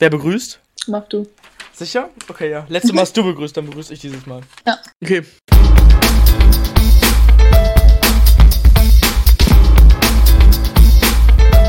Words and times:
Wer 0.00 0.08
begrüßt? 0.08 0.58
Mach 0.86 1.06
du. 1.08 1.26
Sicher? 1.74 2.08
Okay, 2.26 2.50
ja. 2.50 2.64
Letztes 2.70 2.94
Mal 2.94 3.02
hast 3.02 3.14
du 3.18 3.22
begrüßt, 3.22 3.54
dann 3.54 3.66
begrüße 3.66 3.92
ich 3.92 4.00
dieses 4.00 4.24
Mal. 4.24 4.40
Ja. 4.66 4.78
Okay. 5.02 5.22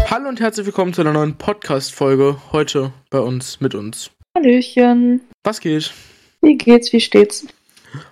Hallo 0.09 0.29
und 0.29 0.39
herzlich 0.39 0.65
willkommen 0.65 0.93
zu 0.93 1.01
einer 1.01 1.11
neuen 1.11 1.37
Podcast-Folge. 1.37 2.41
Heute 2.53 2.93
bei 3.09 3.19
uns, 3.19 3.59
mit 3.59 3.75
uns. 3.75 4.11
Hallöchen. 4.33 5.19
Was 5.43 5.59
geht? 5.59 5.91
Wie 6.39 6.55
geht's? 6.55 6.93
Wie 6.93 7.01
steht's? 7.01 7.45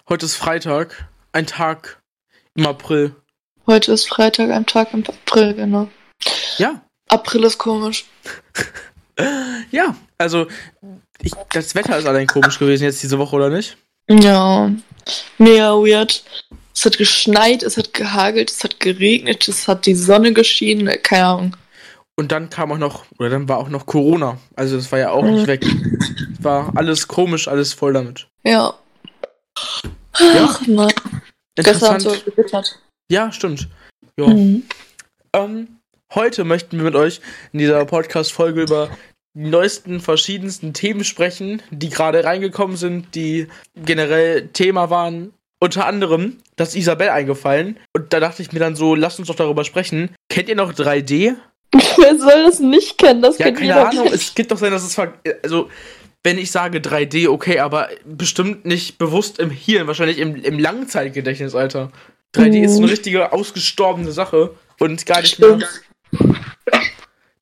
Heute 0.10 0.26
ist 0.26 0.36
Freitag, 0.36 1.08
ein 1.32 1.48
Tag 1.48 2.02
im 2.56 2.68
April. 2.68 3.16
Heute 3.68 3.94
ist 3.94 4.10
Freitag, 4.10 4.52
ein 4.52 4.66
Tag 4.66 4.94
im 4.94 5.06
April, 5.08 5.54
genau. 5.54 5.88
Ja, 6.58 6.82
April 7.08 7.46
ist 7.46 7.58
komisch. 7.58 8.06
ja. 9.72 9.96
Also, 10.18 10.48
ich, 11.22 11.34
das 11.52 11.76
Wetter 11.76 11.98
ist 11.98 12.06
allein 12.08 12.28
komisch 12.28 12.60
gewesen 12.60 12.84
jetzt 12.84 13.02
diese 13.04 13.18
Woche, 13.20 13.36
oder 13.36 13.50
nicht? 13.50 13.78
Ja. 14.10 14.72
Mega 15.38 15.72
weird. 15.74 16.24
Es 16.74 16.86
hat 16.86 16.98
geschneit, 16.98 17.64
es 17.64 17.78
hat 17.78 17.94
gehagelt, 17.94 18.52
es 18.52 18.64
hat 18.64 18.80
geregnet, 18.80 19.48
es 19.48 19.68
hat 19.68 19.86
die 19.86 19.96
Sonne 19.96 20.34
geschienen, 20.34 20.90
keine 21.04 21.26
Ahnung. 21.26 21.58
Und 22.18 22.32
dann 22.32 22.50
kam 22.50 22.72
auch 22.72 22.78
noch, 22.78 23.06
oder 23.18 23.30
dann 23.30 23.48
war 23.48 23.58
auch 23.58 23.70
noch 23.70 23.86
Corona. 23.86 24.38
Also, 24.56 24.76
das 24.78 24.92
war 24.92 25.00
ja 25.00 25.12
auch 25.12 25.24
nicht 25.24 25.44
Mhm. 25.44 25.48
weg. 25.48 25.66
War 26.40 26.72
alles 26.76 27.08
komisch, 27.08 27.48
alles 27.48 27.74
voll 27.74 27.94
damit. 27.94 28.28
Ja. 28.44 28.74
Ja. 30.20 30.48
Ach 30.50 30.62
nein. 30.68 30.94
Gestern 31.56 31.94
hat 31.96 32.02
so 32.02 32.12
gewittert. 32.26 32.80
Ja, 33.12 33.32
stimmt. 33.32 33.68
Ja. 34.18 34.28
Mhm. 34.28 34.64
Ähm, 35.34 35.79
heute 36.14 36.44
möchten 36.44 36.78
wir 36.78 36.84
mit 36.86 36.96
euch 36.96 37.22
in 37.54 37.60
dieser 37.60 37.84
Podcast-Folge 37.86 38.62
über 38.64 38.90
die 39.36 39.48
neuesten, 39.50 40.00
verschiedensten 40.00 40.74
Themen 40.74 41.04
sprechen, 41.04 41.62
die 41.72 41.90
gerade 41.90 42.24
reingekommen 42.24 42.78
sind, 42.78 43.14
die 43.16 43.48
generell 43.76 44.48
Thema 44.54 44.90
waren. 44.90 45.34
Unter 45.62 45.86
anderem, 45.86 46.38
das 46.56 46.70
ist 46.70 46.76
Isabel 46.78 47.10
eingefallen. 47.10 47.78
Und 47.94 48.14
da 48.14 48.20
dachte 48.20 48.42
ich 48.42 48.52
mir 48.54 48.60
dann 48.60 48.76
so, 48.76 48.96
lasst 48.96 49.20
uns 49.20 49.28
doch 49.28 49.36
darüber 49.36 49.66
sprechen. 49.66 50.10
Kennt 50.30 50.48
ihr 50.50 50.56
noch 50.56 50.74
3D? 50.74 51.36
Wer 51.98 52.18
soll 52.18 52.44
das 52.46 52.60
nicht 52.60 52.98
kennen? 52.98 53.22
Das 53.22 53.38
Ja, 53.38 53.46
kennt 53.46 53.58
keine 53.58 53.68
jeder. 53.74 53.90
Ahnung. 53.90 54.08
Es 54.12 54.34
gibt 54.34 54.52
doch 54.52 54.58
sein, 54.58 54.72
dass 54.72 54.84
es. 54.84 54.96
ver- 54.96 55.14
Also, 55.44 55.70
wenn 56.24 56.38
ich 56.38 56.50
sage 56.52 56.80
3D, 56.80 57.28
okay, 57.30 57.60
aber 57.60 57.90
bestimmt 58.06 58.66
nicht 58.66 58.98
bewusst 58.98 59.38
im 59.40 59.52
Hirn, 59.52 59.86
wahrscheinlich 59.88 60.18
im, 60.18 60.36
im 60.36 60.58
Langzeitgedächtnis, 60.60 61.56
Alter. 61.56 61.92
3D 62.36 62.64
ist 62.64 62.72
so 62.72 62.78
eine 62.78 62.88
Mhm. 62.88 62.92
richtige 62.92 63.32
ausgestorbene 63.34 64.12
Sache 64.12 64.56
und 64.80 65.06
gar 65.06 65.22
nicht 65.22 65.40
mehr. 65.40 65.60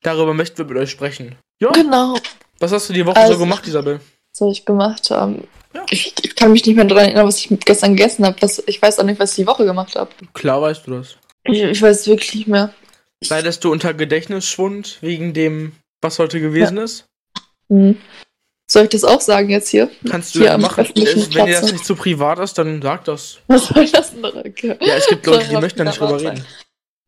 Darüber 0.02 0.34
möchten 0.34 0.58
wir 0.58 0.64
mit 0.66 0.76
euch 0.76 0.90
sprechen. 0.90 1.36
Ja, 1.60 1.70
Genau. 1.72 2.16
was 2.60 2.72
hast 2.72 2.88
du 2.88 2.92
die 2.92 3.04
Woche 3.04 3.16
so 3.20 3.26
Also- 3.32 3.38
gemacht, 3.38 3.66
Isabel? 3.66 3.96
Was 3.96 4.38
soll 4.38 4.52
ich 4.52 4.64
gemacht 4.64 5.10
haben? 5.10 5.46
Ja. 5.74 5.84
Ich, 5.90 6.14
ich 6.22 6.34
kann 6.36 6.52
mich 6.52 6.64
nicht 6.64 6.76
mehr 6.76 6.84
daran 6.84 7.04
erinnern, 7.06 7.26
was 7.26 7.38
ich 7.38 7.48
gestern 7.64 7.96
gegessen 7.96 8.24
habe. 8.24 8.36
Ich 8.66 8.80
weiß 8.80 8.98
auch 8.98 9.04
nicht, 9.04 9.18
was 9.20 9.30
ich 9.32 9.36
die 9.44 9.46
Woche 9.46 9.64
gemacht 9.64 9.96
habe. 9.96 10.10
Klar 10.32 10.62
weißt 10.62 10.86
du 10.86 10.92
das. 10.98 11.16
Ich, 11.44 11.60
ich 11.62 11.82
weiß 11.82 12.06
wirklich 12.06 12.34
nicht 12.34 12.48
mehr. 12.48 12.72
Leidest 13.28 13.64
du 13.64 13.72
unter 13.72 13.92
Gedächtnisschwund 13.94 14.98
wegen 15.00 15.34
dem, 15.34 15.72
was 16.00 16.18
heute 16.18 16.40
gewesen 16.40 16.78
ist? 16.78 17.04
Hm. 17.68 17.98
Soll 18.70 18.84
ich 18.84 18.90
das 18.90 19.02
auch 19.04 19.20
sagen 19.20 19.48
jetzt 19.50 19.68
hier? 19.70 19.90
Kannst 20.08 20.34
du 20.34 20.40
Hier 20.40 20.48
ja 20.50 20.58
machen. 20.58 20.84
Äh, 20.84 20.94
Wenn 20.94 21.46
dir 21.46 21.60
das 21.60 21.72
nicht 21.72 21.84
zu 21.84 21.96
privat 21.96 22.38
ist, 22.38 22.56
dann 22.58 22.80
sag 22.80 23.04
das. 23.04 23.38
Was 23.48 23.66
soll 23.68 23.88
das 23.90 24.12
denn? 24.12 24.24
Okay. 24.24 24.76
Ja, 24.80 24.94
es 24.94 25.06
gibt 25.08 25.26
Leute, 25.26 25.48
die 25.48 25.56
möchten 25.56 25.78
da 25.78 25.84
nicht 25.84 25.98
drüber 26.00 26.20
reden. 26.20 26.44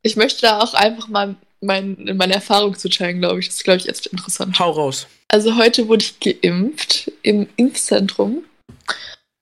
Ich 0.03 0.17
möchte 0.17 0.43
da 0.43 0.61
auch 0.61 0.75
einfach 0.75 1.09
mal 1.09 1.37
mein, 1.61 2.15
meine 2.17 2.35
Erfahrung 2.35 2.77
zu 2.79 2.89
zeigen, 2.89 3.21
glaube 3.21 3.41
ich. 3.41 3.47
Das 3.49 3.57
ist, 3.57 3.65
glaube 3.65 3.79
ich, 3.79 3.85
jetzt 3.85 4.07
interessant. 4.07 4.59
Hau 4.59 4.71
raus. 4.71 5.07
Also 5.29 5.57
heute 5.57 5.89
wurde 5.89 6.05
ich 6.05 6.19
geimpft 6.21 7.11
im 7.23 7.49
Impfzentrum. 7.57 8.45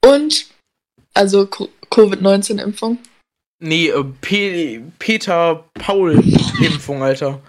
Und, 0.04 0.46
also 1.14 1.46
Co- 1.46 1.68
Covid-19-Impfung. 1.90 2.98
Nee, 3.60 3.88
äh, 3.88 4.04
Pe 4.20 4.80
Peter 4.98 5.64
Paul-Impfung, 5.74 7.02
Alter. 7.02 7.40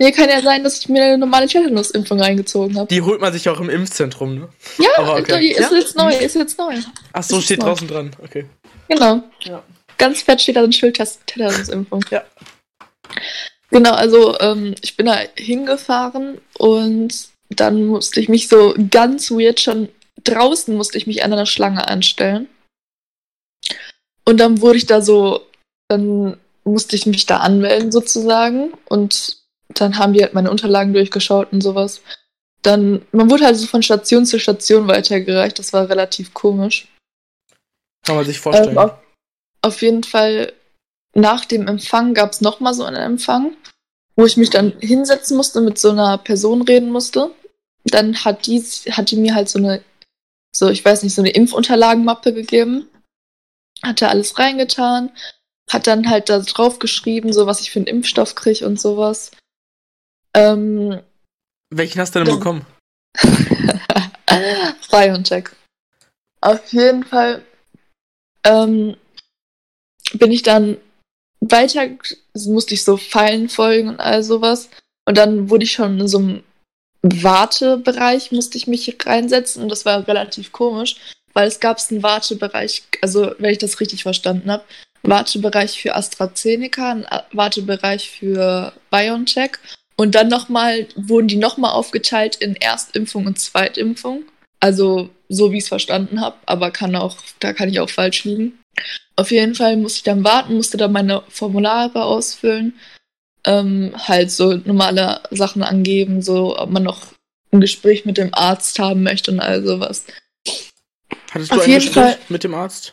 Nee, 0.00 0.10
kann 0.10 0.28
ja 0.28 0.42
sein, 0.42 0.64
dass 0.64 0.80
ich 0.80 0.88
mir 0.88 1.04
eine 1.04 1.18
normale 1.18 1.46
Tetanus-Impfung 1.46 2.20
reingezogen 2.20 2.76
habe. 2.76 2.88
Die 2.92 3.00
holt 3.02 3.20
man 3.20 3.32
sich 3.32 3.48
auch 3.48 3.60
im 3.60 3.70
Impfzentrum, 3.70 4.34
ne? 4.34 4.48
Ja, 4.78 4.88
Aber 4.96 5.16
okay. 5.16 5.38
die 5.40 5.52
ist 5.52 5.70
Ja? 5.70 5.76
jetzt 5.78 5.96
neu, 5.96 6.12
ist 6.12 6.34
jetzt 6.34 6.58
neu. 6.58 6.74
Ach 7.12 7.22
so, 7.22 7.38
ist 7.38 7.44
steht 7.44 7.60
neu. 7.60 7.66
draußen 7.66 7.86
dran. 7.86 8.10
Okay. 8.22 8.46
Genau. 8.88 9.22
Ja. 9.44 9.62
Ganz 9.96 10.22
fett 10.22 10.40
steht 10.42 10.56
da 10.56 10.64
ein 10.64 10.72
Schild 10.72 10.96
Tet- 10.96 11.18
Tetanusimpfung. 11.26 12.04
Ja. 12.10 12.24
Genau, 13.76 13.92
also 13.92 14.38
ähm, 14.40 14.74
ich 14.80 14.96
bin 14.96 15.04
da 15.04 15.18
hingefahren 15.36 16.40
und 16.56 17.28
dann 17.50 17.84
musste 17.86 18.20
ich 18.20 18.28
mich 18.30 18.48
so 18.48 18.74
ganz 18.90 19.30
weird 19.30 19.60
schon 19.60 19.88
draußen 20.24 20.74
musste 20.74 20.98
ich 20.98 21.06
mich 21.06 21.22
an 21.22 21.32
einer 21.32 21.44
Schlange 21.44 21.86
anstellen. 21.88 22.48
Und 24.24 24.40
dann 24.40 24.60
wurde 24.60 24.78
ich 24.78 24.86
da 24.86 25.00
so, 25.00 25.46
dann 25.88 26.38
musste 26.64 26.96
ich 26.96 27.06
mich 27.06 27.26
da 27.26 27.38
anmelden 27.38 27.92
sozusagen 27.92 28.72
und 28.86 29.36
dann 29.68 29.98
haben 29.98 30.14
die 30.14 30.22
halt 30.22 30.34
meine 30.34 30.50
Unterlagen 30.50 30.92
durchgeschaut 30.92 31.52
und 31.52 31.60
sowas. 31.60 32.00
Dann, 32.62 33.02
man 33.12 33.30
wurde 33.30 33.44
halt 33.44 33.56
so 33.56 33.66
von 33.66 33.82
Station 33.82 34.26
zu 34.26 34.40
Station 34.40 34.88
weitergereicht, 34.88 35.58
das 35.58 35.72
war 35.72 35.88
relativ 35.88 36.34
komisch. 36.34 36.88
Kann 38.04 38.16
man 38.16 38.24
sich 38.24 38.40
vorstellen. 38.40 38.70
Ähm, 38.70 38.78
auf, 38.78 38.92
auf 39.62 39.82
jeden 39.82 40.02
Fall, 40.02 40.52
nach 41.16 41.44
dem 41.46 41.66
Empfang 41.66 42.14
gab 42.14 42.32
es 42.32 42.40
nochmal 42.40 42.74
so 42.74 42.84
einen 42.84 42.96
Empfang, 42.96 43.56
wo 44.16 44.26
ich 44.26 44.36
mich 44.36 44.50
dann 44.50 44.78
hinsetzen 44.80 45.36
musste, 45.36 45.60
mit 45.62 45.78
so 45.78 45.90
einer 45.90 46.18
Person 46.18 46.62
reden 46.62 46.90
musste. 46.90 47.30
Dann 47.84 48.24
hat 48.24 48.46
die, 48.46 48.60
hat 48.90 49.10
die 49.10 49.16
mir 49.16 49.34
halt 49.34 49.48
so 49.48 49.58
eine, 49.58 49.82
so, 50.54 50.68
ich 50.68 50.84
weiß 50.84 51.02
nicht, 51.02 51.14
so 51.14 51.22
eine 51.22 51.30
Impfunterlagenmappe 51.30 52.34
gegeben. 52.34 52.88
Hat 53.82 54.02
da 54.02 54.08
alles 54.08 54.38
reingetan. 54.38 55.10
Hat 55.70 55.86
dann 55.86 56.08
halt 56.10 56.28
da 56.28 56.38
drauf 56.40 56.78
geschrieben, 56.78 57.32
so 57.32 57.46
was 57.46 57.60
ich 57.60 57.70
für 57.70 57.78
einen 57.78 57.86
Impfstoff 57.86 58.34
kriege 58.34 58.66
und 58.66 58.80
sowas. 58.80 59.30
Ähm, 60.34 61.00
Welchen 61.70 62.00
hast 62.00 62.14
du 62.14 62.18
denn 62.20 62.28
dann- 62.28 62.38
bekommen? 62.38 62.66
BioNTech. 64.90 65.48
Auf 66.42 66.72
jeden 66.72 67.04
Fall 67.04 67.42
ähm, 68.44 68.96
bin 70.12 70.30
ich 70.30 70.42
dann 70.42 70.76
weiter, 71.50 71.88
musste 72.34 72.74
ich 72.74 72.84
so 72.84 72.96
Pfeilen 72.96 73.48
folgen 73.48 73.88
und 73.88 74.00
all 74.00 74.22
sowas. 74.22 74.68
Und 75.06 75.16
dann 75.18 75.50
wurde 75.50 75.64
ich 75.64 75.72
schon 75.72 76.00
in 76.00 76.08
so 76.08 76.18
einem 76.18 76.42
Wartebereich, 77.02 78.32
musste 78.32 78.58
ich 78.58 78.66
mich 78.66 78.96
reinsetzen 79.04 79.62
und 79.62 79.68
das 79.68 79.84
war 79.84 80.06
relativ 80.08 80.52
komisch, 80.52 80.96
weil 81.34 81.46
es 81.46 81.60
gab 81.60 81.78
einen 81.90 82.02
Wartebereich, 82.02 82.82
also 83.02 83.32
wenn 83.38 83.52
ich 83.52 83.58
das 83.58 83.78
richtig 83.80 84.02
verstanden 84.02 84.50
habe, 84.50 84.64
Wartebereich 85.02 85.80
für 85.80 85.94
AstraZeneca, 85.94 86.90
einen 86.90 87.06
A- 87.06 87.24
Wartebereich 87.32 88.10
für 88.10 88.72
BioNTech 88.90 89.52
und 89.96 90.16
dann 90.16 90.28
nochmal, 90.28 90.88
wurden 90.96 91.28
die 91.28 91.36
nochmal 91.36 91.72
aufgeteilt 91.72 92.36
in 92.36 92.56
Erstimpfung 92.56 93.26
und 93.26 93.38
Zweitimpfung. 93.38 94.24
Also 94.58 95.10
so 95.28 95.52
wie 95.52 95.58
ich 95.58 95.64
es 95.64 95.68
verstanden 95.68 96.20
habe, 96.20 96.36
aber 96.46 96.70
kann 96.70 96.96
auch, 96.96 97.18
da 97.38 97.52
kann 97.52 97.68
ich 97.68 97.78
auch 97.78 97.90
falsch 97.90 98.24
liegen. 98.24 98.58
Auf 99.16 99.30
jeden 99.30 99.54
Fall 99.54 99.76
musste 99.76 99.98
ich 99.98 100.02
dann 100.04 100.24
warten, 100.24 100.54
musste 100.54 100.76
dann 100.76 100.92
meine 100.92 101.22
Formulare 101.28 102.04
ausfüllen, 102.04 102.78
ähm, 103.44 103.94
halt 103.96 104.30
so 104.30 104.54
normale 104.54 105.22
Sachen 105.30 105.62
angeben, 105.62 106.20
so 106.22 106.58
ob 106.58 106.70
man 106.70 106.82
noch 106.82 107.06
ein 107.52 107.60
Gespräch 107.60 108.04
mit 108.04 108.18
dem 108.18 108.34
Arzt 108.34 108.78
haben 108.78 109.02
möchte 109.02 109.30
und 109.30 109.40
all 109.40 109.64
sowas. 109.64 110.04
Hattest 111.30 111.52
du 111.52 111.56
Auf 111.56 111.64
ein 111.64 111.72
Gespräch 111.72 111.94
Fall. 111.94 112.18
mit 112.28 112.44
dem 112.44 112.54
Arzt? 112.54 112.92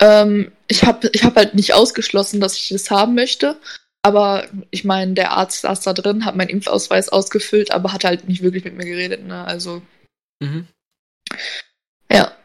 Ähm, 0.00 0.52
ich 0.68 0.84
habe 0.84 1.08
ich 1.12 1.24
hab 1.24 1.36
halt 1.36 1.54
nicht 1.54 1.74
ausgeschlossen, 1.74 2.40
dass 2.40 2.56
ich 2.56 2.68
das 2.68 2.90
haben 2.90 3.14
möchte. 3.14 3.58
Aber 4.02 4.46
ich 4.70 4.84
meine, 4.84 5.14
der 5.14 5.30
Arzt 5.32 5.62
saß 5.62 5.80
da 5.80 5.94
drin, 5.94 6.26
hat 6.26 6.36
meinen 6.36 6.50
Impfausweis 6.50 7.08
ausgefüllt, 7.08 7.70
aber 7.70 7.92
hat 7.94 8.04
halt 8.04 8.28
nicht 8.28 8.42
wirklich 8.42 8.64
mit 8.64 8.76
mir 8.76 8.84
geredet. 8.84 9.24
Ne? 9.24 9.44
Also, 9.44 9.80
Mhm. 10.42 10.66
ja. 12.12 12.36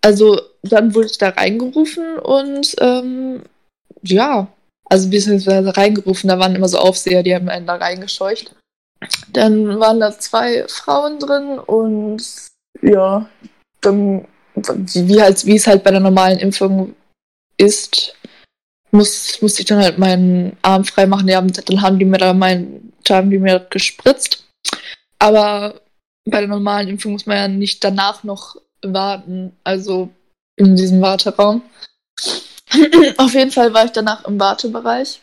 Also, 0.00 0.40
dann 0.68 0.94
wurde 0.94 1.06
ich 1.06 1.18
da 1.18 1.30
reingerufen 1.30 2.18
und 2.18 2.74
ähm, 2.80 3.42
ja, 4.02 4.48
also 4.84 5.10
beziehungsweise 5.10 5.76
reingerufen, 5.76 6.28
da 6.28 6.38
waren 6.38 6.54
immer 6.54 6.68
so 6.68 6.78
Aufseher, 6.78 7.22
die 7.22 7.34
haben 7.34 7.48
einen 7.48 7.66
da 7.66 7.74
reingescheucht. 7.74 8.54
Dann 9.32 9.78
waren 9.78 10.00
da 10.00 10.18
zwei 10.18 10.66
Frauen 10.68 11.18
drin 11.18 11.58
und 11.58 12.22
ja, 12.82 13.28
dann, 13.80 14.26
wie, 14.54 15.20
halt, 15.20 15.44
wie 15.46 15.56
es 15.56 15.66
halt 15.66 15.84
bei 15.84 15.90
der 15.90 16.00
normalen 16.00 16.38
Impfung 16.38 16.94
ist, 17.58 18.16
muss, 18.90 19.40
musste 19.42 19.62
ich 19.62 19.68
dann 19.68 19.82
halt 19.82 19.98
meinen 19.98 20.56
Arm 20.62 20.84
freimachen. 20.84 21.28
Ja, 21.28 21.40
dann 21.40 21.82
haben 21.82 21.98
die 21.98 22.04
mir 22.04 22.18
da 22.18 22.32
meinen, 22.32 22.92
haben 23.08 23.30
die 23.30 23.38
mir 23.38 23.66
gespritzt. 23.70 24.44
Aber 25.18 25.80
bei 26.24 26.40
der 26.40 26.48
normalen 26.48 26.88
Impfung 26.88 27.12
muss 27.12 27.26
man 27.26 27.36
ja 27.36 27.48
nicht 27.48 27.82
danach 27.84 28.24
noch 28.24 28.56
warten, 28.82 29.56
also 29.64 30.10
in 30.58 30.76
diesem 30.76 31.00
Warteraum. 31.00 31.62
Auf 33.16 33.34
jeden 33.34 33.50
Fall 33.50 33.72
war 33.72 33.84
ich 33.84 33.92
danach 33.92 34.24
im 34.26 34.38
Wartebereich 34.38 35.20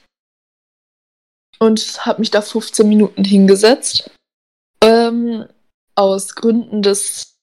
und 1.59 2.05
habe 2.05 2.19
mich 2.21 2.31
da 2.31 2.41
15 2.41 2.87
Minuten 2.87 3.23
hingesetzt. 3.23 4.09
Ähm, 4.81 5.45
aus 5.95 6.35
Gründen 6.35 6.81
des 6.81 7.37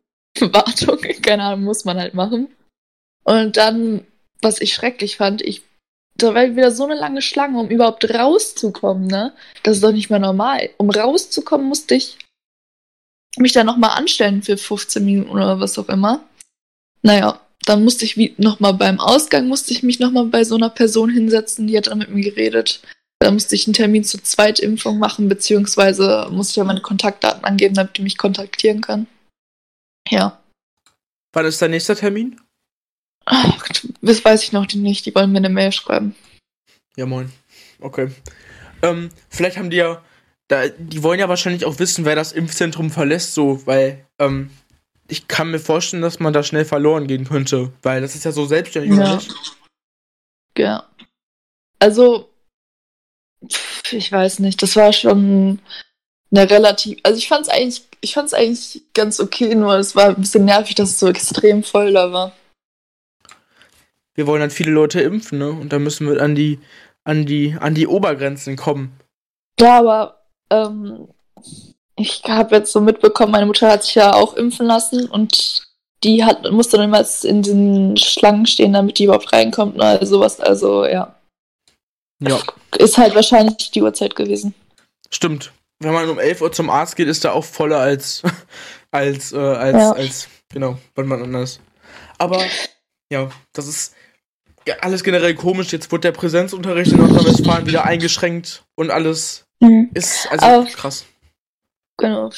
Wartung, 0.40 0.98
keine 1.22 1.42
Ahnung, 1.42 1.64
muss 1.64 1.84
man 1.84 1.98
halt 1.98 2.14
machen. 2.14 2.48
Und 3.24 3.56
dann, 3.56 4.06
was 4.40 4.60
ich 4.60 4.72
schrecklich 4.72 5.16
fand, 5.16 5.42
ich 5.42 5.62
da 6.18 6.34
war 6.34 6.56
wieder 6.56 6.72
so 6.72 6.84
eine 6.84 6.96
lange 6.96 7.22
Schlange, 7.22 7.60
um 7.60 7.68
überhaupt 7.68 8.12
rauszukommen, 8.12 9.06
ne? 9.06 9.32
Das 9.62 9.76
ist 9.76 9.84
doch 9.84 9.92
nicht 9.92 10.10
mehr 10.10 10.18
normal. 10.18 10.70
Um 10.76 10.90
rauszukommen, 10.90 11.68
musste 11.68 11.94
ich 11.94 12.18
mich 13.36 13.52
da 13.52 13.62
nochmal 13.62 13.96
anstellen 13.96 14.42
für 14.42 14.56
15 14.56 15.04
Minuten 15.04 15.30
oder 15.30 15.60
was 15.60 15.78
auch 15.78 15.88
immer. 15.88 16.27
Naja, 17.02 17.40
dann 17.64 17.84
musste 17.84 18.04
ich 18.04 18.16
wie 18.16 18.34
nochmal 18.38 18.74
beim 18.74 19.00
Ausgang, 19.00 19.46
musste 19.46 19.72
ich 19.72 19.82
mich 19.82 19.98
nochmal 19.98 20.26
bei 20.26 20.44
so 20.44 20.56
einer 20.56 20.70
Person 20.70 21.10
hinsetzen, 21.10 21.66
die 21.66 21.76
hat 21.76 21.88
dann 21.88 21.98
mit 21.98 22.10
mir 22.10 22.24
geredet. 22.24 22.80
Da 23.20 23.30
musste 23.30 23.56
ich 23.56 23.66
einen 23.66 23.74
Termin 23.74 24.04
zur 24.04 24.22
Zweitimpfung 24.22 24.98
machen, 24.98 25.28
beziehungsweise 25.28 26.28
musste 26.30 26.52
ich 26.52 26.56
ja 26.56 26.64
meine 26.64 26.80
Kontaktdaten 26.80 27.44
angeben, 27.44 27.74
damit 27.74 27.96
die 27.96 28.02
mich 28.02 28.16
kontaktieren 28.16 28.80
kann. 28.80 29.06
Ja. 30.08 30.40
Wann 31.32 31.46
ist 31.46 31.60
dein 31.60 31.72
nächster 31.72 31.96
Termin? 31.96 32.40
Ach, 33.26 33.68
das 34.00 34.24
weiß 34.24 34.42
ich 34.44 34.52
noch 34.52 34.72
nicht. 34.72 35.04
Die 35.04 35.14
wollen 35.14 35.32
mir 35.32 35.38
eine 35.38 35.50
Mail 35.50 35.72
schreiben. 35.72 36.14
Ja, 36.96 37.06
moin. 37.06 37.30
Okay. 37.80 38.08
Ähm, 38.82 39.10
vielleicht 39.28 39.58
haben 39.58 39.70
die 39.70 39.76
ja. 39.76 40.02
Da, 40.48 40.68
die 40.68 41.02
wollen 41.02 41.20
ja 41.20 41.28
wahrscheinlich 41.28 41.66
auch 41.66 41.78
wissen, 41.78 42.06
wer 42.06 42.16
das 42.16 42.32
Impfzentrum 42.32 42.90
verlässt, 42.90 43.34
so, 43.34 43.66
weil, 43.66 44.06
ähm, 44.18 44.50
ich 45.08 45.28
kann 45.28 45.50
mir 45.50 45.58
vorstellen, 45.58 46.02
dass 46.02 46.20
man 46.20 46.32
da 46.32 46.42
schnell 46.42 46.64
verloren 46.64 47.06
gehen 47.06 47.26
könnte, 47.26 47.72
weil 47.82 48.00
das 48.00 48.14
ist 48.14 48.24
ja 48.24 48.32
so 48.32 48.46
selbstständig, 48.46 48.96
ja. 48.96 49.16
Nicht? 49.16 49.34
Ja. 50.56 50.84
Also, 51.78 52.28
ich 53.90 54.12
weiß 54.12 54.40
nicht, 54.40 54.62
das 54.62 54.76
war 54.76 54.92
schon 54.92 55.60
eine 56.30 56.50
relativ. 56.50 56.98
Also 57.02 57.18
ich 57.18 57.28
fand's 57.28 57.48
eigentlich, 57.48 57.82
ich 58.00 58.14
fand's 58.14 58.34
eigentlich 58.34 58.82
ganz 58.94 59.18
okay, 59.20 59.54
nur 59.54 59.76
es 59.76 59.96
war 59.96 60.08
ein 60.08 60.20
bisschen 60.20 60.44
nervig, 60.44 60.74
dass 60.74 60.90
es 60.90 60.98
so 60.98 61.08
extrem 61.08 61.62
voll 61.62 61.92
da 61.92 62.12
war 62.12 62.32
wir 64.18 64.26
wollen 64.26 64.42
halt 64.42 64.52
viele 64.52 64.72
Leute 64.72 65.00
impfen, 65.00 65.38
ne? 65.38 65.48
Und 65.48 65.72
da 65.72 65.78
müssen 65.78 66.08
wir 66.08 66.20
an 66.20 66.34
die, 66.34 66.58
an 67.04 67.24
die, 67.24 67.56
an 67.60 67.76
die 67.76 67.86
Obergrenzen 67.86 68.56
kommen. 68.56 68.98
Ja, 69.60 69.78
aber 69.78 70.24
ähm, 70.50 71.06
ich 71.98 72.22
habe 72.26 72.56
jetzt 72.56 72.72
so 72.72 72.80
mitbekommen, 72.80 73.32
meine 73.32 73.46
Mutter 73.46 73.70
hat 73.70 73.84
sich 73.84 73.94
ja 73.94 74.12
auch 74.14 74.34
impfen 74.34 74.66
lassen 74.66 75.06
und 75.06 75.66
die 76.04 76.24
hat, 76.24 76.50
musste 76.50 76.76
dann 76.76 76.86
immer 76.88 77.04
in 77.24 77.42
den 77.42 77.96
Schlangen 77.96 78.46
stehen, 78.46 78.72
damit 78.72 78.98
die 78.98 79.04
überhaupt 79.04 79.32
reinkommt 79.32 79.74
und 79.74 79.80
all 79.80 80.04
sowas. 80.06 80.40
Also 80.40 80.84
ja. 80.84 81.16
Ja. 82.20 82.40
Ist 82.76 82.98
halt 82.98 83.14
wahrscheinlich 83.14 83.70
die 83.70 83.82
Uhrzeit 83.82 84.14
gewesen. 84.14 84.54
Stimmt. 85.10 85.52
Wenn 85.80 85.92
man 85.92 86.08
um 86.08 86.18
11 86.18 86.40
Uhr 86.40 86.52
zum 86.52 86.70
Arzt 86.70 86.96
geht, 86.96 87.08
ist 87.08 87.24
da 87.24 87.32
auch 87.32 87.44
voller 87.44 87.78
als, 87.78 88.22
als, 88.90 89.32
äh, 89.32 89.38
als, 89.38 89.76
ja. 89.76 89.92
als, 89.92 90.28
genau, 90.52 90.78
wann 90.94 91.06
man 91.06 91.22
anders. 91.22 91.60
Aber 92.18 92.42
ja, 93.10 93.30
das 93.52 93.68
ist, 93.68 93.94
ja, 94.66 94.74
alles 94.80 95.04
generell 95.04 95.34
komisch. 95.34 95.72
Jetzt 95.72 95.90
wird 95.92 96.04
der 96.04 96.12
Präsenzunterricht 96.12 96.92
in 96.92 96.98
Nordrhein-Westfalen 96.98 97.66
wieder 97.66 97.84
eingeschränkt 97.84 98.64
und 98.74 98.90
alles 98.90 99.44
mhm. 99.60 99.90
ist 99.94 100.28
also 100.30 100.46
Aber, 100.46 100.64
krass. 100.66 101.04
Genau. 101.98 102.30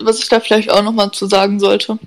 Was 0.00 0.18
ich 0.18 0.28
da 0.28 0.40
vielleicht 0.40 0.70
auch 0.70 0.82
nochmal 0.82 1.12
zu 1.12 1.26
sagen 1.26 1.60
sollte, 1.60 1.98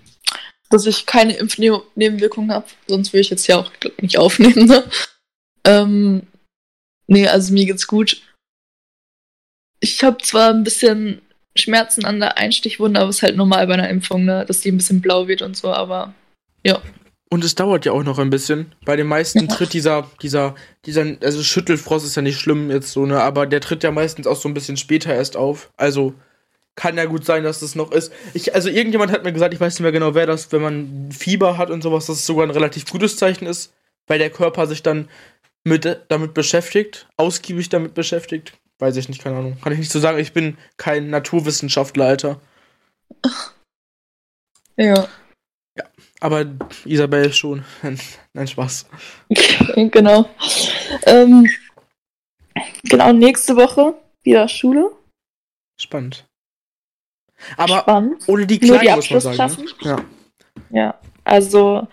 dass 0.69 0.85
ich 0.87 1.05
keine 1.05 1.37
Impfnebenwirkungen 1.37 2.51
habe, 2.51 2.65
sonst 2.87 3.13
würde 3.13 3.21
ich 3.21 3.29
jetzt 3.29 3.47
ja 3.47 3.57
auch 3.57 3.71
nicht 4.01 4.17
aufnehmen. 4.17 4.65
Ne? 4.65 4.83
Ähm, 5.65 6.23
nee, 7.07 7.27
also 7.27 7.53
mir 7.53 7.65
geht's 7.65 7.87
gut. 7.87 8.21
Ich 9.79 10.03
habe 10.03 10.17
zwar 10.21 10.49
ein 10.49 10.63
bisschen 10.63 11.21
Schmerzen 11.55 12.05
an 12.05 12.19
der 12.19 12.37
Einstichwunde, 12.37 12.99
aber 12.99 13.09
es 13.09 13.17
ist 13.17 13.23
halt 13.23 13.37
normal 13.37 13.67
bei 13.67 13.75
einer 13.75 13.89
Impfung, 13.89 14.25
ne? 14.25 14.43
dass 14.45 14.61
die 14.61 14.71
ein 14.71 14.77
bisschen 14.77 15.01
blau 15.01 15.27
wird 15.27 15.41
und 15.41 15.55
so, 15.55 15.71
aber 15.71 16.13
ja. 16.63 16.81
Und 17.29 17.43
es 17.43 17.55
dauert 17.55 17.85
ja 17.85 17.91
auch 17.91 18.03
noch 18.03 18.19
ein 18.19 18.29
bisschen. 18.29 18.73
Bei 18.85 18.95
den 18.95 19.07
meisten 19.07 19.47
tritt 19.47 19.73
dieser, 19.73 20.09
dieser, 20.21 20.55
dieser, 20.85 21.17
also 21.21 21.43
Schüttelfrost 21.43 22.05
ist 22.05 22.15
ja 22.15 22.21
nicht 22.21 22.39
schlimm 22.39 22.69
jetzt 22.71 22.91
so, 22.91 23.05
ne, 23.05 23.21
aber 23.21 23.45
der 23.45 23.61
tritt 23.61 23.83
ja 23.83 23.91
meistens 23.91 24.27
auch 24.27 24.35
so 24.35 24.47
ein 24.49 24.53
bisschen 24.53 24.77
später 24.77 25.13
erst 25.13 25.37
auf. 25.37 25.69
Also 25.77 26.13
kann 26.75 26.97
ja 26.97 27.05
gut 27.05 27.25
sein, 27.25 27.43
dass 27.43 27.61
das 27.61 27.75
noch 27.75 27.91
ist. 27.91 28.11
Ich, 28.33 28.53
also 28.53 28.69
irgendjemand 28.69 29.11
hat 29.11 29.23
mir 29.23 29.33
gesagt, 29.33 29.53
ich 29.53 29.59
weiß 29.59 29.73
nicht 29.73 29.81
mehr 29.81 29.91
genau, 29.91 30.13
wer 30.13 30.25
das, 30.25 30.51
wenn 30.51 30.61
man 30.61 31.11
Fieber 31.11 31.57
hat 31.57 31.69
und 31.69 31.81
sowas, 31.81 32.05
dass 32.07 32.17
es 32.17 32.25
sogar 32.25 32.45
ein 32.45 32.51
relativ 32.51 32.85
gutes 32.89 33.17
Zeichen 33.17 33.45
ist, 33.45 33.73
weil 34.07 34.19
der 34.19 34.29
Körper 34.29 34.67
sich 34.67 34.83
dann 34.83 35.07
mit, 35.63 35.85
damit 36.09 36.33
beschäftigt, 36.33 37.07
ausgiebig 37.17 37.69
damit 37.69 37.93
beschäftigt. 37.93 38.53
Weiß 38.79 38.97
ich 38.97 39.07
nicht, 39.07 39.23
keine 39.23 39.37
Ahnung. 39.37 39.57
Kann 39.61 39.71
ich 39.71 39.79
nicht 39.79 39.91
so 39.91 39.99
sagen, 39.99 40.19
ich 40.19 40.33
bin 40.33 40.57
kein 40.77 41.09
Naturwissenschaftler, 41.09 42.05
Alter. 42.05 42.41
Ja. 44.77 45.07
Aber 46.19 46.45
Isabel 46.83 47.31
schon. 47.31 47.63
Nein, 48.33 48.47
Spaß. 48.47 48.87
genau. 49.75 50.29
Ähm, 51.05 51.47
genau, 52.83 53.13
nächste 53.13 53.55
Woche 53.55 53.93
wieder 54.23 54.47
Schule. 54.49 54.91
Spannend. 55.79 56.25
Aber 57.57 57.79
Spannend. 57.79 58.23
ohne 58.27 58.47
die 58.47 58.59
Kleinen, 58.59 58.85
Nur 58.85 59.01
die 59.01 59.13
muss 59.13 59.23
man 59.25 59.35
sagen. 59.35 59.65
Ne? 59.81 59.89
Ja. 59.89 60.05
ja, 60.69 60.99
also 61.23 61.87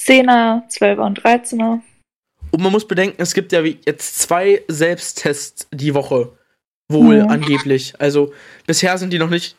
10er, 0.00 0.68
12er 0.68 1.06
und 1.06 1.22
13er. 1.22 1.80
Und 2.50 2.62
man 2.62 2.72
muss 2.72 2.86
bedenken, 2.86 3.22
es 3.22 3.34
gibt 3.34 3.52
ja 3.52 3.62
jetzt 3.62 4.18
zwei 4.18 4.62
Selbsttests 4.68 5.68
die 5.72 5.94
Woche. 5.94 6.36
Wohl 6.88 7.18
ja. 7.18 7.26
angeblich. 7.26 7.94
Also 7.98 8.34
bisher 8.66 8.98
sind 8.98 9.12
die 9.12 9.18
noch 9.18 9.30
nicht 9.30 9.56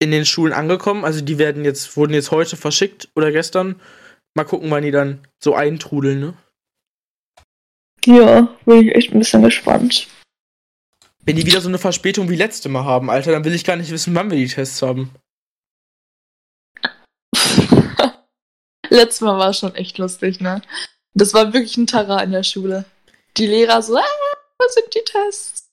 in 0.00 0.10
den 0.10 0.26
Schulen 0.26 0.52
angekommen. 0.52 1.04
Also 1.04 1.20
die 1.20 1.38
werden 1.38 1.64
jetzt, 1.64 1.96
wurden 1.96 2.14
jetzt 2.14 2.32
heute 2.32 2.56
verschickt 2.56 3.08
oder 3.14 3.30
gestern. 3.30 3.80
Mal 4.34 4.44
gucken, 4.44 4.70
wann 4.70 4.82
die 4.82 4.90
dann 4.90 5.20
so 5.38 5.54
eintrudeln, 5.54 6.18
ne? 6.20 6.34
Ja, 8.04 8.48
bin 8.64 8.88
ich 8.88 8.94
echt 8.96 9.12
ein 9.12 9.20
bisschen 9.20 9.42
gespannt. 9.42 10.08
Wenn 11.24 11.36
die 11.36 11.46
wieder 11.46 11.60
so 11.60 11.68
eine 11.68 11.78
Verspätung 11.78 12.28
wie 12.28 12.36
letzte 12.36 12.68
Mal 12.68 12.84
haben, 12.84 13.08
Alter, 13.08 13.30
dann 13.32 13.44
will 13.44 13.54
ich 13.54 13.64
gar 13.64 13.76
nicht 13.76 13.90
wissen, 13.90 14.14
wann 14.14 14.30
wir 14.30 14.38
die 14.38 14.48
Tests 14.48 14.82
haben. 14.82 15.10
Letztes 18.88 19.20
Mal 19.20 19.38
war 19.38 19.50
es 19.50 19.58
schon 19.58 19.74
echt 19.74 19.98
lustig, 19.98 20.40
ne? 20.40 20.62
Das 21.14 21.32
war 21.32 21.52
wirklich 21.52 21.76
ein 21.76 21.86
Terrain 21.86 22.24
in 22.24 22.32
der 22.32 22.42
Schule. 22.42 22.84
Die 23.36 23.46
Lehrer 23.46 23.82
so, 23.82 23.96
ah, 23.96 24.02
was 24.58 24.74
sind 24.74 24.92
die 24.94 25.04
Tests? 25.04 25.70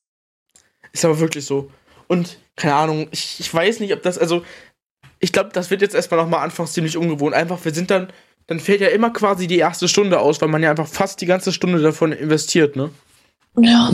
Ist 0.92 1.06
aber 1.06 1.20
wirklich 1.20 1.46
so. 1.46 1.72
Und 2.08 2.38
keine 2.56 2.76
Ahnung, 2.76 3.08
ich, 3.12 3.40
ich 3.40 3.54
weiß 3.54 3.80
nicht, 3.80 3.94
ob 3.94 4.04
das, 4.04 4.18
also, 4.18 4.44
ich 5.20 5.32
glaube, 5.32 5.50
das 5.54 5.70
wird 5.70 5.82
jetzt 5.82 5.96
erstmal 5.96 6.20
nochmal 6.20 6.44
anfangs 6.44 6.74
ziemlich 6.74 6.96
ungewohnt. 6.96 7.34
Einfach, 7.34 7.64
wir 7.66 7.74
sind 7.74 7.90
dann, 7.90 8.12
dann 8.48 8.60
fällt 8.60 8.82
ja 8.82 8.90
immer 8.90 9.12
quasi 9.12 9.48
die 9.48 9.58
erste 9.58 9.88
Stunde 9.88 10.20
aus, 10.20 10.42
weil 10.42 10.50
man 10.50 10.62
ja 10.64 10.70
einfach 10.70 10.88
fast 10.88 11.22
die 11.22 11.26
ganze 11.26 11.52
Stunde 11.52 11.82
davon 11.82 12.12
investiert, 12.12 12.76
ne? 12.76 12.92
Ja. 13.58 13.92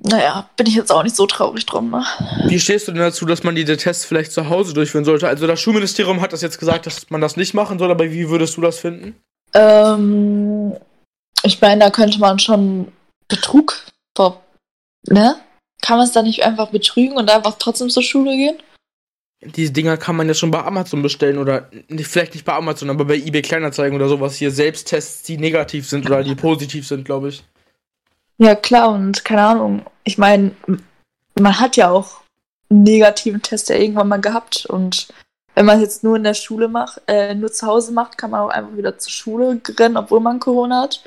Naja, 0.00 0.48
bin 0.56 0.66
ich 0.66 0.76
jetzt 0.76 0.92
auch 0.92 1.02
nicht 1.02 1.16
so 1.16 1.26
traurig 1.26 1.66
drum, 1.66 1.90
ne? 1.90 2.04
Wie 2.46 2.60
stehst 2.60 2.86
du 2.86 2.92
denn 2.92 3.02
dazu, 3.02 3.26
dass 3.26 3.42
man 3.42 3.56
diese 3.56 3.76
Tests 3.76 4.04
vielleicht 4.04 4.30
zu 4.30 4.48
Hause 4.48 4.72
durchführen 4.72 5.04
sollte? 5.04 5.26
Also 5.26 5.46
das 5.48 5.60
Schulministerium 5.60 6.20
hat 6.20 6.32
das 6.32 6.40
jetzt 6.40 6.60
gesagt, 6.60 6.86
dass 6.86 7.10
man 7.10 7.20
das 7.20 7.36
nicht 7.36 7.52
machen 7.52 7.80
soll, 7.80 7.90
aber 7.90 8.10
wie 8.10 8.28
würdest 8.28 8.56
du 8.56 8.60
das 8.60 8.78
finden? 8.78 9.16
Ähm, 9.54 10.76
ich 11.42 11.60
meine, 11.60 11.80
da 11.80 11.90
könnte 11.90 12.20
man 12.20 12.38
schon 12.38 12.92
Betrug 13.26 13.82
vor, 14.16 14.40
ne? 15.08 15.36
Kann 15.82 15.98
man 15.98 16.06
es 16.06 16.12
dann 16.12 16.26
nicht 16.26 16.44
einfach 16.44 16.70
betrügen 16.70 17.16
und 17.16 17.30
einfach 17.30 17.56
trotzdem 17.58 17.90
zur 17.90 18.02
Schule 18.02 18.36
gehen? 18.36 18.58
Diese 19.40 19.72
Dinger 19.72 19.96
kann 19.96 20.16
man 20.16 20.26
ja 20.26 20.34
schon 20.34 20.50
bei 20.50 20.62
Amazon 20.62 21.02
bestellen 21.02 21.38
oder 21.38 21.70
nicht, 21.88 22.08
vielleicht 22.08 22.34
nicht 22.34 22.44
bei 22.44 22.54
Amazon, 22.54 22.90
aber 22.90 23.04
bei 23.04 23.14
eBay 23.14 23.42
Kleinanzeigen 23.42 23.96
oder 23.96 24.08
sowas 24.08 24.36
hier 24.36 24.50
Selbsttests, 24.50 25.22
die 25.22 25.38
negativ 25.38 25.88
sind 25.88 26.06
oder 26.06 26.24
die 26.24 26.34
positiv 26.34 26.86
sind, 26.86 27.04
glaube 27.04 27.28
ich. 27.28 27.44
Ja, 28.38 28.54
klar, 28.54 28.90
und 28.90 29.24
keine 29.24 29.42
Ahnung. 29.42 29.84
Ich 30.04 30.16
meine, 30.16 30.52
man 31.38 31.60
hat 31.60 31.76
ja 31.76 31.90
auch 31.90 32.22
einen 32.70 32.84
negativen 32.84 33.42
Test 33.42 33.68
ja 33.68 33.76
irgendwann 33.76 34.08
mal 34.08 34.20
gehabt 34.20 34.66
und 34.66 35.08
wenn 35.54 35.66
man 35.66 35.78
es 35.78 35.82
jetzt 35.82 36.04
nur 36.04 36.16
in 36.16 36.22
der 36.22 36.34
Schule 36.34 36.68
macht, 36.68 37.02
äh, 37.08 37.34
nur 37.34 37.50
zu 37.50 37.66
Hause 37.66 37.90
macht, 37.90 38.16
kann 38.16 38.30
man 38.30 38.40
auch 38.40 38.50
einfach 38.50 38.76
wieder 38.76 38.96
zur 38.96 39.10
Schule 39.10 39.60
rennen, 39.76 39.96
obwohl 39.96 40.20
man 40.20 40.38
Corona 40.38 40.82
hat. 40.82 41.02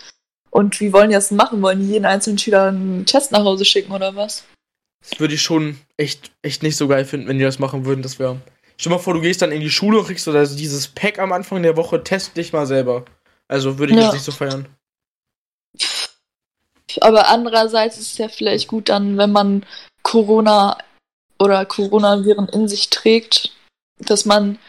Und 0.49 0.81
wie 0.81 0.91
wollen 0.91 1.09
die 1.09 1.15
das 1.15 1.31
machen? 1.31 1.61
Wollen 1.61 1.79
die 1.79 1.93
jeden 1.93 2.05
einzelnen 2.05 2.37
Schüler 2.37 2.67
einen 2.67 3.05
Test 3.05 3.31
nach 3.31 3.45
Hause 3.45 3.63
schicken 3.63 3.93
oder 3.93 4.13
was? 4.17 4.43
Das 5.01 5.21
würde 5.21 5.35
ich 5.35 5.41
schon 5.41 5.77
echt, 5.95 6.31
echt 6.41 6.63
nicht 6.63 6.75
so 6.75 6.89
geil 6.89 7.05
finden, 7.05 7.29
wenn 7.29 7.37
die 7.37 7.45
das 7.45 7.59
machen 7.59 7.85
würden. 7.85 8.01
Das 8.01 8.19
wäre. 8.19 8.41
Stell 8.75 8.91
dir 8.91 8.97
mal 8.97 9.01
vor, 9.01 9.13
du 9.13 9.21
gehst 9.21 9.41
dann 9.41 9.53
in 9.53 9.61
die 9.61 9.69
Schule 9.69 9.99
und 9.99 10.05
kriegst 10.05 10.25
so 10.25 10.33
dieses 10.33 10.89
Pack 10.89 11.19
am 11.19 11.31
Anfang 11.31 11.63
der 11.63 11.77
Woche, 11.77 12.03
test 12.03 12.35
dich 12.35 12.51
mal 12.51 12.65
selber. 12.65 13.05
Also 13.47 13.79
würde 13.79 13.93
ich 13.93 13.99
ja. 13.99 14.05
jetzt 14.05 14.13
nicht 14.13 14.25
so 14.25 14.33
feiern. 14.33 14.67
Aber 17.01 17.27
andererseits 17.27 17.97
ist 17.97 18.13
es 18.13 18.17
ja 18.17 18.27
vielleicht 18.27 18.67
gut 18.67 18.89
dann, 18.89 19.17
wenn 19.17 19.31
man 19.31 19.65
Corona 20.03 20.77
oder 21.39 21.65
Coronaviren 21.65 22.47
in 22.49 22.67
sich 22.67 22.89
trägt, 22.89 23.51
dass 23.99 24.25
man 24.25 24.59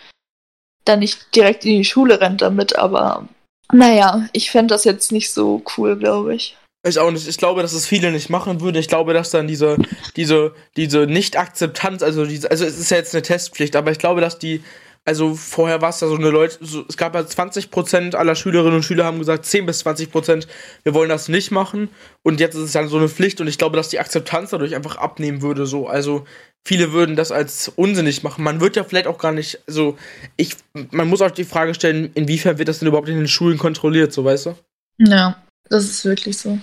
dann 0.85 1.00
nicht 1.00 1.35
direkt 1.35 1.64
in 1.64 1.79
die 1.79 1.85
Schule 1.85 2.21
rennt 2.21 2.43
damit, 2.43 2.76
aber 2.76 3.29
naja, 3.73 4.29
ich 4.33 4.50
fände 4.50 4.75
das 4.75 4.85
jetzt 4.85 5.12
nicht 5.12 5.33
so 5.33 5.62
cool, 5.76 5.97
glaube 5.97 6.35
ich. 6.35 6.57
Ich 6.85 6.99
auch 6.99 7.11
nicht. 7.11 7.29
Ich 7.29 7.38
glaube, 7.38 7.62
dass 7.62 7.73
es 7.73 7.87
viele 7.87 8.11
nicht 8.11 8.29
machen 8.29 8.61
würden. 8.61 8.76
Ich 8.76 8.88
glaube, 8.88 9.14
dass 9.14 9.31
dann 9.31 9.47
diese, 9.47 9.76
diese, 10.17 10.52
diese 10.76 11.07
Nicht-Akzeptanz, 11.07 12.02
also 12.02 12.26
diese, 12.26 12.50
also 12.50 12.64
es 12.64 12.79
ist 12.79 12.91
ja 12.91 12.97
jetzt 12.97 13.14
eine 13.14 13.23
Testpflicht, 13.23 13.76
aber 13.76 13.93
ich 13.93 13.99
glaube, 13.99 14.21
dass 14.21 14.38
die, 14.38 14.64
also 15.04 15.35
vorher 15.35 15.80
war 15.82 15.90
es 15.90 16.00
ja 16.00 16.09
so 16.09 16.14
eine 16.14 16.30
Leute, 16.30 16.59
so, 16.61 16.85
es 16.88 16.97
gab 16.97 17.14
ja 17.14 17.21
20% 17.23 18.14
aller 18.14 18.35
Schülerinnen 18.35 18.76
und 18.76 18.82
Schüler 18.85 19.04
haben 19.04 19.18
gesagt, 19.18 19.47
10 19.47 19.66
bis 19.66 19.85
20%, 19.85 20.47
wir 20.85 20.94
wollen 20.94 21.09
das 21.09 21.28
nicht 21.28 21.50
machen. 21.50 21.88
Und 22.23 22.38
jetzt 22.38 22.54
ist 22.54 22.62
es 22.62 22.73
dann 22.73 22.88
so 22.88 22.99
eine 22.99 23.09
Pflicht 23.09 23.40
und 23.40 23.49
ich 23.49 23.59
glaube, 23.59 23.76
dass 23.76 23.88
die 23.88 23.99
Akzeptanz 23.99 24.50
dadurch 24.50 24.76
einfach 24.76 24.97
abnehmen 24.97 25.42
würde. 25.42 25.66
So. 25.66 25.88
Also 25.88 26.25
viele 26.64 26.92
würden 26.92 27.16
das 27.16 27.32
als 27.32 27.68
unsinnig 27.75 28.23
machen. 28.23 28.44
Man 28.44 28.61
wird 28.61 28.76
ja 28.76 28.85
vielleicht 28.85 29.09
auch 29.09 29.18
gar 29.18 29.32
nicht, 29.32 29.61
also 29.66 29.99
ich, 30.37 30.54
man 30.92 31.09
muss 31.09 31.21
auch 31.21 31.32
die 31.32 31.44
Frage 31.44 31.75
stellen, 31.75 32.11
inwiefern 32.14 32.59
wird 32.59 32.68
das 32.68 32.78
denn 32.78 32.88
überhaupt 32.88 33.09
in 33.09 33.16
den 33.16 33.28
Schulen 33.28 33.59
kontrolliert, 33.59 34.12
so 34.12 34.25
weißt 34.25 34.47
du? 34.47 34.54
Ja. 34.99 35.42
Das 35.68 35.85
ist 35.85 36.04
wirklich 36.04 36.37
so. 36.37 36.59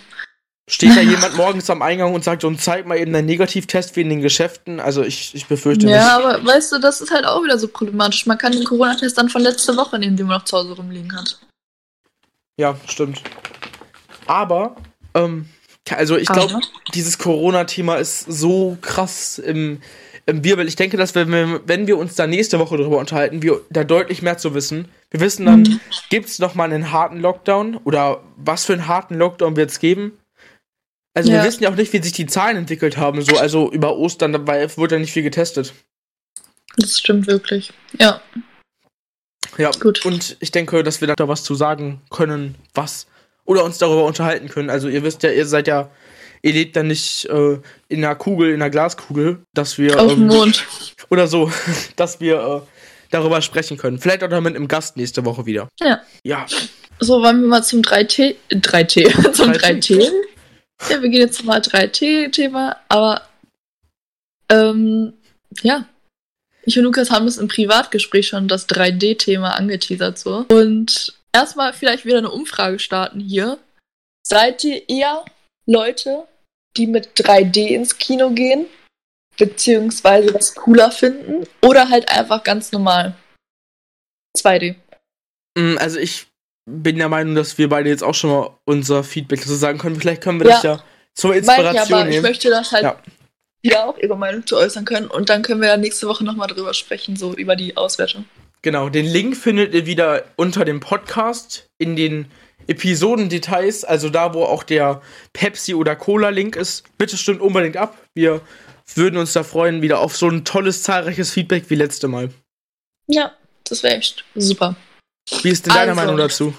Steht 0.70 0.96
da 0.96 1.02
jemand 1.02 1.36
morgens 1.36 1.70
am 1.72 1.82
Eingang 1.82 2.14
und 2.14 2.24
sagt, 2.24 2.44
und 2.44 2.62
zeig 2.62 2.86
mal 2.86 2.98
eben 2.98 3.12
deinen 3.12 3.26
Negativtest 3.26 3.96
wie 3.96 4.02
in 4.02 4.10
den 4.10 4.22
Geschäften? 4.22 4.80
Also 4.80 5.04
ich, 5.04 5.34
ich 5.34 5.48
befürchte 5.48 5.88
ja, 5.88 5.98
nicht. 5.98 6.06
Ja, 6.06 6.18
aber 6.18 6.46
weißt 6.46 6.72
du, 6.72 6.80
das 6.80 7.02
ist 7.02 7.12
halt 7.12 7.26
auch 7.26 7.44
wieder 7.44 7.58
so 7.58 7.68
problematisch. 7.68 8.28
Man 8.28 8.38
kann 8.38 8.52
den 8.52 8.64
Corona-Test 8.64 9.18
dann 9.18 9.30
von 9.30 9.42
letzter 9.42 9.76
Woche 9.76 9.98
nehmen, 9.98 10.16
den 10.16 10.28
man 10.28 10.38
noch 10.38 10.46
zu 10.46 10.58
Hause 10.58 10.74
rumliegen 10.74 11.14
hat. 11.16 11.40
Ja, 12.58 12.78
stimmt. 12.86 13.24
Aber, 14.28 14.76
ähm, 15.16 15.50
also 15.90 16.18
ich 16.18 16.28
glaube, 16.28 16.60
dieses 16.94 17.18
Corona-Thema 17.18 17.96
ist 17.96 18.26
so 18.28 18.78
krass 18.82 19.40
im, 19.40 19.82
im 20.28 20.44
Wirbel. 20.44 20.68
Ich 20.68 20.76
denke, 20.76 20.98
dass 20.98 21.16
wenn 21.16 21.32
wir, 21.32 21.62
wenn 21.66 21.88
wir 21.88 21.98
uns 21.98 22.14
da 22.14 22.28
nächste 22.28 22.60
Woche 22.60 22.78
darüber 22.78 23.00
unterhalten, 23.00 23.42
wir 23.42 23.62
da 23.72 23.84
deutlich 23.84 24.22
mehr 24.22 24.38
zu 24.38 24.54
wissen. 24.54 24.88
Wir 25.10 25.20
wissen 25.22 25.48
dann, 25.48 25.62
mhm. 25.62 25.80
gibt 26.12 26.28
es 26.28 26.38
nochmal 26.38 26.72
einen 26.72 26.92
harten 26.92 27.20
Lockdown 27.20 27.78
oder 27.86 28.22
was 28.36 28.66
für 28.66 28.74
einen 28.74 28.88
harten 28.88 29.16
Lockdown 29.16 29.56
wird 29.56 29.72
es 29.72 29.80
geben? 29.80 30.19
Also 31.14 31.32
ja. 31.32 31.38
wir 31.38 31.48
wissen 31.48 31.64
ja 31.64 31.70
auch 31.70 31.76
nicht, 31.76 31.92
wie 31.94 32.02
sich 32.02 32.12
die 32.12 32.28
Zahlen 32.28 32.58
entwickelt 32.58 32.98
haben. 32.98 33.22
So, 33.22 33.38
also 33.38 33.72
über 33.72 33.98
Ostern, 33.98 34.32
dabei 34.32 34.68
wurde 34.78 34.96
ja 34.96 35.02
nicht 35.02 35.12
viel 35.12 35.24
getestet. 35.24 35.74
Das 36.78 37.00
stimmt 37.00 37.28
wirklich. 37.28 37.74
Ja. 37.98 38.22
Ja, 39.58 39.72
gut. 39.72 40.06
Und 40.06 40.38
ich 40.40 40.52
denke, 40.52 40.84
dass 40.84 41.02
wir 41.02 41.08
da 41.08 41.28
was 41.28 41.44
zu 41.44 41.56
sagen 41.56 42.02
können, 42.10 42.56
was. 42.74 43.08
Oder 43.44 43.64
uns 43.64 43.80
darüber 43.80 44.06
unterhalten 44.06 44.48
können. 44.48 44.70
Also 44.70 44.88
ihr 44.88 45.04
wisst 45.04 45.24
ja, 45.24 45.32
ihr 45.32 45.46
seid 45.46 45.68
ja 45.68 45.90
ihr 46.42 46.54
lebt 46.54 46.76
dann 46.76 46.88
nicht 46.88 47.26
äh, 47.26 47.60
in 47.88 48.04
einer 48.04 48.16
Kugel, 48.16 48.50
in 48.50 48.62
einer 48.62 48.70
Glaskugel, 48.70 49.40
dass 49.54 49.78
wir. 49.78 50.00
Auf 50.00 50.14
dem 50.14 50.24
ähm, 50.24 50.28
Mond. 50.28 50.66
Oder 51.10 51.28
so, 51.28 51.52
dass 51.96 52.20
wir 52.20 52.36
äh, 52.36 52.62
darüber 53.12 53.42
sprechen 53.42 53.78
können. 53.78 54.00
Vielleicht 54.00 54.24
auch 54.24 54.42
mit 54.42 54.56
einem 54.56 54.68
Gast 54.68 54.98
nächste 54.98 55.26
Woche 55.26 55.46
wieder. 55.46 55.68
Ja. 55.80 56.02
Ja. 56.24 56.46
So, 57.00 57.22
wollen 57.22 57.42
wir 57.42 57.48
mal 57.48 57.64
zum 57.64 57.82
3T. 57.82 58.36
3T. 58.52 59.32
zum 59.34 59.52
3T. 59.52 59.98
3T. 59.98 60.12
Ja, 60.88 61.02
wir 61.02 61.10
gehen 61.10 61.22
jetzt 61.22 61.44
mal 61.44 61.60
3T-Thema, 61.60 62.78
aber 62.88 63.28
ähm, 64.50 65.14
ja. 65.62 65.86
Ich 66.64 66.78
und 66.78 66.84
Lukas 66.84 67.10
haben 67.10 67.28
es 67.28 67.38
im 67.38 67.48
Privatgespräch 67.48 68.28
schon 68.28 68.48
das 68.48 68.70
3D-Thema 68.70 69.56
angeteasert 69.56 70.20
so. 70.20 70.46
Und 70.50 71.18
erstmal 71.34 71.74
vielleicht 71.74 72.06
wieder 72.06 72.20
eine 72.20 72.32
Umfrage 72.32 72.80
starten 72.80 73.20
hier. 73.20 73.58
Seid 74.26 74.64
ihr 74.64 74.88
eher 74.88 75.26
Leute, 75.66 76.28
die 76.78 76.88
mit 76.88 77.18
3D 77.18 77.68
ins 77.68 77.98
Kino 77.98 78.32
gehen, 78.32 78.66
beziehungsweise 79.38 80.32
das 80.32 80.56
cooler 80.56 80.92
finden, 80.92 81.48
oder 81.62 81.90
halt 81.90 82.10
einfach 82.10 82.44
ganz 82.44 82.72
normal 82.72 83.16
2D. 84.38 84.76
Mm, 85.58 85.78
also 85.78 85.98
ich 85.98 86.28
bin 86.70 86.98
der 86.98 87.10
Meinung, 87.10 87.36
dass 87.36 87.58
wir 87.58 87.70
beide 87.70 87.90
jetzt 87.90 88.04
auch 88.04 88.16
schon 88.16 88.30
mal 88.30 88.50
unser 88.66 89.04
Feedback 89.04 89.42
dazu 89.42 89.56
sagen 89.56 89.78
können. 89.78 90.00
Vielleicht 90.00 90.22
können 90.22 90.40
wir 90.40 90.48
ja. 90.48 90.54
das 90.54 90.64
ja 90.64 90.84
zur 91.14 91.36
Inspiration 91.36 91.76
ich, 91.76 91.94
aber 91.94 92.04
nehmen. 92.04 92.16
Ich 92.18 92.22
möchte 92.22 92.50
das 92.50 92.72
halt 92.72 92.84
ja. 92.84 93.00
ja 93.64 93.86
auch 93.86 93.98
ihre 93.98 94.18
Meinung 94.18 94.46
zu 94.46 94.58
äußern 94.58 94.86
können 94.86 95.08
und 95.08 95.30
dann 95.30 95.42
können 95.42 95.62
wir 95.62 95.70
ja 95.70 95.78
nächste 95.78 96.08
Woche 96.08 96.24
nochmal 96.24 96.48
drüber 96.48 96.74
sprechen, 96.74 97.16
so 97.16 97.34
über 97.34 97.56
die 97.56 97.76
Auswertung. 97.78 98.26
Genau, 98.62 98.90
den 98.90 99.06
Link 99.06 99.38
findet 99.38 99.74
ihr 99.74 99.86
wieder 99.86 100.26
unter 100.36 100.66
dem 100.66 100.80
Podcast 100.80 101.68
in 101.78 101.96
den 101.96 102.26
Episodendetails, 102.68 103.84
also 103.84 104.10
da, 104.10 104.34
wo 104.34 104.44
auch 104.44 104.64
der 104.64 105.02
Pepsi- 105.34 105.74
oder 105.74 105.96
Cola-Link 105.96 106.56
ist, 106.56 106.84
bitte 106.98 107.18
stimmt 107.18 107.42
unbedingt 107.42 107.78
ab. 107.78 107.98
Wir 108.14 108.42
würden 108.96 109.18
uns 109.18 109.34
da 109.34 109.44
freuen, 109.44 109.82
wieder 109.82 110.00
auf 110.00 110.18
so 110.18 110.28
ein 110.28 110.46
tolles, 110.46 110.84
zahlreiches 110.84 111.32
Feedback 111.32 111.70
wie 111.70 111.76
letzte 111.76 112.08
Mal. 112.08 112.30
Ja, 113.08 113.34
das 113.64 113.82
wäre 113.82 113.96
echt 113.96 114.24
super. 114.36 114.76
Wie 115.42 115.50
ist 115.50 115.66
denn 115.66 115.74
deine 115.74 115.92
also, 115.92 116.02
Meinung 116.02 116.18
dazu? 116.18 116.54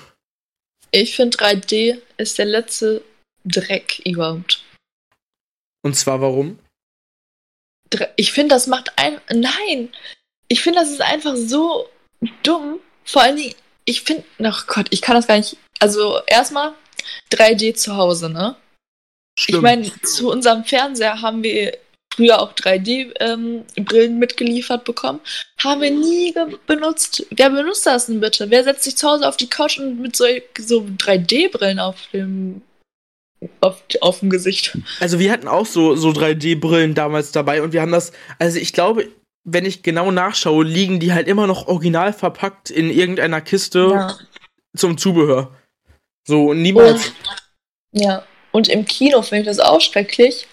Ich 0.90 1.16
finde 1.16 1.36
3D 1.36 2.00
ist 2.16 2.38
der 2.38 2.46
letzte 2.46 3.02
Dreck 3.44 4.00
überhaupt. 4.04 4.64
Und 5.82 5.94
zwar 5.96 6.20
warum? 6.20 6.58
Ich 8.16 8.32
finde, 8.32 8.54
das 8.54 8.66
macht 8.66 8.92
ein. 8.96 9.20
Nein! 9.30 9.92
Ich 10.48 10.60
finde, 10.62 10.80
das 10.80 10.90
ist 10.90 11.00
einfach 11.00 11.36
so 11.36 11.88
dumm. 12.42 12.80
Vor 13.04 13.22
allen 13.22 13.36
Dingen, 13.36 13.54
ich 13.84 14.02
finde. 14.02 14.24
Ach 14.44 14.66
Gott, 14.66 14.86
ich 14.90 15.00
kann 15.00 15.16
das 15.16 15.26
gar 15.26 15.36
nicht 15.36 15.56
also 15.80 16.20
erstmal 16.26 16.74
3D 17.32 17.74
zu 17.74 17.96
Hause, 17.96 18.30
ne? 18.30 18.54
Stimmt. 19.38 19.56
Ich 19.56 19.62
meine, 19.62 20.02
zu 20.02 20.30
unserem 20.30 20.64
Fernseher 20.64 21.22
haben 21.22 21.42
wir 21.42 21.76
früher 22.20 22.40
auch 22.40 22.52
3D-Brillen 22.52 24.12
ähm, 24.12 24.18
mitgeliefert 24.18 24.84
bekommen. 24.84 25.20
Haben 25.58 25.80
wir 25.80 25.90
nie 25.90 26.34
benutzt. 26.66 27.26
Wer 27.30 27.48
benutzt 27.48 27.86
das 27.86 28.06
denn 28.06 28.20
bitte? 28.20 28.50
Wer 28.50 28.62
setzt 28.62 28.82
sich 28.84 28.96
zu 28.96 29.08
Hause 29.08 29.26
auf 29.26 29.38
die 29.38 29.48
Couch 29.48 29.78
und 29.78 30.00
mit 30.00 30.16
so, 30.16 30.26
so 30.58 30.86
3D-Brillen 30.98 31.78
auf 31.78 31.96
dem, 32.12 32.60
auf, 33.62 33.82
auf 34.02 34.20
dem 34.20 34.28
Gesicht? 34.28 34.76
Also 35.00 35.18
wir 35.18 35.32
hatten 35.32 35.48
auch 35.48 35.64
so, 35.64 35.96
so 35.96 36.10
3D-Brillen 36.10 36.94
damals 36.94 37.32
dabei 37.32 37.62
und 37.62 37.72
wir 37.72 37.80
haben 37.80 37.92
das, 37.92 38.12
also 38.38 38.58
ich 38.58 38.74
glaube, 38.74 39.08
wenn 39.44 39.64
ich 39.64 39.82
genau 39.82 40.10
nachschaue, 40.10 40.64
liegen 40.64 41.00
die 41.00 41.14
halt 41.14 41.26
immer 41.26 41.46
noch 41.46 41.68
original 41.68 42.12
verpackt 42.12 42.68
in 42.68 42.90
irgendeiner 42.90 43.40
Kiste 43.40 43.88
ja. 43.90 44.18
zum 44.76 44.98
Zubehör. 44.98 45.56
So, 46.26 46.52
niemals. 46.52 47.06
Und, 47.06 48.02
ja, 48.02 48.22
und 48.52 48.68
im 48.68 48.84
Kino 48.84 49.22
finde 49.22 49.42
ich 49.42 49.56
das 49.56 49.58
auch 49.58 49.80
schrecklich, 49.80 50.46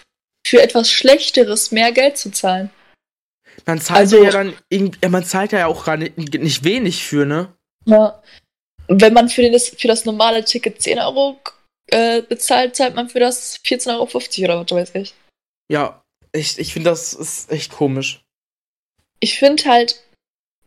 für 0.48 0.62
etwas 0.62 0.90
Schlechteres 0.90 1.70
mehr 1.72 1.92
Geld 1.92 2.16
zu 2.16 2.30
zahlen. 2.30 2.70
Man 3.66 3.80
zahlt 3.80 4.00
also, 4.00 4.22
ja 4.24 4.30
dann, 4.30 4.54
ja, 4.70 5.08
man 5.08 5.24
zahlt 5.24 5.52
ja 5.52 5.66
auch 5.66 5.84
gar 5.84 5.96
nicht, 5.96 6.16
nicht 6.16 6.64
wenig 6.64 7.04
für, 7.04 7.26
ne? 7.26 7.52
Ja. 7.84 8.22
Wenn 8.86 9.12
man 9.12 9.28
für, 9.28 9.42
den, 9.42 9.58
für 9.58 9.88
das 9.88 10.04
normale 10.04 10.44
Ticket 10.44 10.80
10 10.80 10.98
Euro 11.00 11.38
äh, 11.90 12.22
bezahlt, 12.22 12.76
zahlt 12.76 12.94
man 12.94 13.08
für 13.10 13.20
das 13.20 13.60
14,50 13.64 14.48
Euro 14.48 14.60
oder 14.60 14.76
was 14.76 14.94
weiß 14.94 15.02
ich. 15.02 15.14
Ja, 15.70 16.02
ich, 16.32 16.58
ich 16.58 16.72
finde, 16.72 16.90
das 16.90 17.12
ist 17.12 17.50
echt 17.50 17.72
komisch. 17.72 18.22
Ich 19.20 19.38
finde 19.38 19.64
halt, 19.64 20.02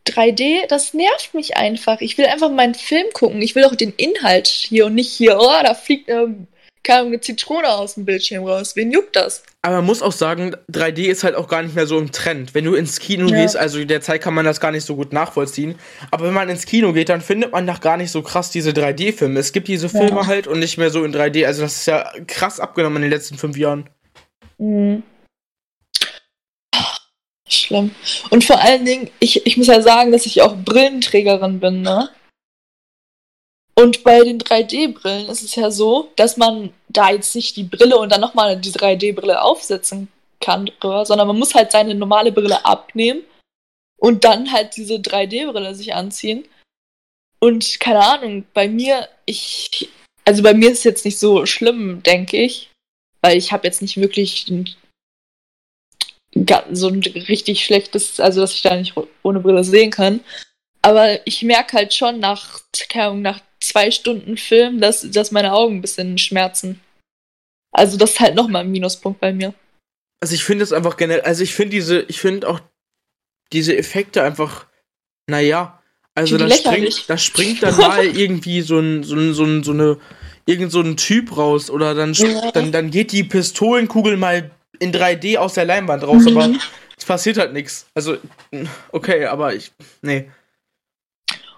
3D, 0.06 0.66
das 0.66 0.94
nervt 0.94 1.34
mich 1.34 1.56
einfach. 1.56 2.00
Ich 2.00 2.18
will 2.18 2.26
einfach 2.26 2.50
meinen 2.50 2.74
Film 2.74 3.06
gucken. 3.12 3.40
Ich 3.40 3.54
will 3.54 3.64
auch 3.64 3.76
den 3.76 3.92
Inhalt 3.94 4.48
hier 4.48 4.86
und 4.86 4.94
nicht 4.94 5.12
hier, 5.12 5.38
oh, 5.38 5.62
da 5.62 5.74
fliegt 5.74 6.10
eine, 6.10 6.46
eine 6.88 7.20
Zitrone 7.20 7.68
aus 7.68 7.94
dem 7.94 8.04
Bildschirm 8.04 8.44
raus. 8.44 8.76
Wen 8.76 8.90
juckt 8.90 9.16
das? 9.16 9.42
Aber 9.62 9.76
man 9.76 9.86
muss 9.86 10.02
auch 10.02 10.12
sagen, 10.12 10.56
3D 10.70 11.04
ist 11.04 11.22
halt 11.22 11.36
auch 11.36 11.48
gar 11.48 11.62
nicht 11.62 11.74
mehr 11.74 11.86
so 11.86 11.98
im 11.98 12.10
Trend. 12.10 12.54
Wenn 12.54 12.64
du 12.64 12.74
ins 12.74 12.98
Kino 12.98 13.28
ja. 13.28 13.42
gehst, 13.42 13.56
also 13.56 13.84
derzeit 13.84 14.20
kann 14.20 14.34
man 14.34 14.44
das 14.44 14.60
gar 14.60 14.72
nicht 14.72 14.84
so 14.84 14.96
gut 14.96 15.12
nachvollziehen. 15.12 15.76
Aber 16.10 16.26
wenn 16.26 16.34
man 16.34 16.48
ins 16.48 16.66
Kino 16.66 16.92
geht, 16.92 17.08
dann 17.08 17.20
findet 17.20 17.52
man 17.52 17.66
doch 17.66 17.80
gar 17.80 17.96
nicht 17.96 18.10
so 18.10 18.22
krass 18.22 18.50
diese 18.50 18.70
3D-Filme. 18.70 19.38
Es 19.38 19.52
gibt 19.52 19.68
diese 19.68 19.88
Filme 19.88 20.22
ja. 20.22 20.26
halt 20.26 20.46
und 20.48 20.58
nicht 20.58 20.78
mehr 20.78 20.90
so 20.90 21.04
in 21.04 21.14
3D. 21.14 21.46
Also 21.46 21.62
das 21.62 21.76
ist 21.76 21.86
ja 21.86 22.10
krass 22.26 22.58
abgenommen 22.58 22.96
in 22.96 23.02
den 23.02 23.10
letzten 23.12 23.38
fünf 23.38 23.56
Jahren. 23.56 23.88
Mhm. 24.58 25.04
Schlimm. 27.48 27.90
Und 28.30 28.44
vor 28.44 28.60
allen 28.60 28.84
Dingen, 28.84 29.10
ich, 29.20 29.46
ich 29.46 29.56
muss 29.56 29.66
ja 29.66 29.82
sagen, 29.82 30.10
dass 30.10 30.26
ich 30.26 30.40
auch 30.42 30.56
Brillenträgerin 30.56 31.60
bin, 31.60 31.82
ne? 31.82 32.08
Und 33.74 34.04
bei 34.04 34.20
den 34.20 34.38
3D-Brillen 34.38 35.28
ist 35.28 35.42
es 35.42 35.54
ja 35.54 35.70
so, 35.70 36.10
dass 36.16 36.36
man 36.36 36.72
da 36.88 37.10
jetzt 37.10 37.34
nicht 37.34 37.56
die 37.56 37.64
Brille 37.64 37.98
und 37.98 38.12
dann 38.12 38.20
nochmal 38.20 38.60
die 38.60 38.70
3D-Brille 38.70 39.40
aufsetzen 39.40 40.08
kann, 40.40 40.70
sondern 40.80 41.26
man 41.26 41.38
muss 41.38 41.54
halt 41.54 41.72
seine 41.72 41.94
normale 41.94 42.32
Brille 42.32 42.64
abnehmen 42.64 43.22
und 43.98 44.24
dann 44.24 44.52
halt 44.52 44.76
diese 44.76 44.96
3D-Brille 44.96 45.74
sich 45.74 45.94
anziehen. 45.94 46.46
Und 47.38 47.80
keine 47.80 48.04
Ahnung, 48.04 48.44
bei 48.52 48.68
mir, 48.68 49.08
ich, 49.24 49.88
also 50.24 50.42
bei 50.42 50.54
mir 50.54 50.70
ist 50.70 50.78
es 50.78 50.84
jetzt 50.84 51.04
nicht 51.04 51.18
so 51.18 51.46
schlimm, 51.46 52.02
denke 52.02 52.36
ich, 52.36 52.70
weil 53.20 53.36
ich 53.38 53.52
habe 53.52 53.66
jetzt 53.66 53.80
nicht 53.80 53.96
wirklich 53.96 54.46
so 56.70 56.88
ein 56.88 57.00
richtig 57.00 57.64
schlechtes, 57.64 58.20
also 58.20 58.40
dass 58.42 58.52
ich 58.52 58.62
da 58.62 58.76
nicht 58.76 58.94
ohne 59.22 59.40
Brille 59.40 59.64
sehen 59.64 59.90
kann. 59.90 60.20
Aber 60.82 61.24
ich 61.26 61.42
merke 61.42 61.76
halt 61.76 61.94
schon 61.94 62.18
nach, 62.18 62.60
keine 62.88 63.06
Ahnung, 63.06 63.22
nach 63.22 63.40
zwei 63.62 63.90
Stunden 63.90 64.36
Film, 64.36 64.80
dass, 64.80 65.08
dass 65.10 65.30
meine 65.32 65.52
Augen 65.52 65.76
ein 65.76 65.80
bisschen 65.80 66.18
schmerzen. 66.18 66.80
Also 67.72 67.96
das 67.96 68.12
ist 68.12 68.20
halt 68.20 68.34
nochmal 68.34 68.64
ein 68.64 68.70
Minuspunkt 68.70 69.20
bei 69.20 69.32
mir. 69.32 69.54
Also 70.20 70.34
ich 70.34 70.44
finde 70.44 70.64
es 70.64 70.72
einfach 70.72 70.96
generell, 70.96 71.22
also 71.22 71.42
ich 71.42 71.54
finde 71.54 71.70
diese, 71.70 72.02
ich 72.02 72.20
finde 72.20 72.48
auch 72.48 72.60
diese 73.52 73.76
Effekte 73.76 74.22
einfach, 74.22 74.66
naja, 75.28 75.82
also 76.14 76.36
da 76.36 76.48
springt, 76.50 77.04
da 77.08 77.16
springt 77.18 77.62
dann 77.62 77.76
mal 77.76 78.04
irgendwie 78.16 78.60
so 78.60 78.78
ein, 78.78 79.02
so 79.02 79.16
ein, 79.16 79.34
so 79.34 79.44
ein, 79.44 79.64
so 79.64 79.72
eine 79.72 79.98
irgend 80.44 80.72
so 80.72 80.80
ein 80.80 80.96
Typ 80.96 81.36
raus 81.36 81.70
oder 81.70 81.94
dann, 81.94 82.12
Ja. 82.14 82.50
dann, 82.52 82.72
dann 82.72 82.90
geht 82.90 83.12
die 83.12 83.24
Pistolenkugel 83.24 84.16
mal 84.16 84.50
in 84.78 84.92
3D 84.92 85.38
aus 85.38 85.54
der 85.54 85.64
Leinwand 85.64 86.02
raus, 86.04 86.24
Mhm. 86.24 86.36
aber 86.36 86.54
es 86.96 87.04
passiert 87.04 87.38
halt 87.38 87.52
nichts. 87.52 87.86
Also, 87.94 88.16
okay, 88.90 89.26
aber 89.26 89.54
ich, 89.54 89.72
nee. 90.02 90.30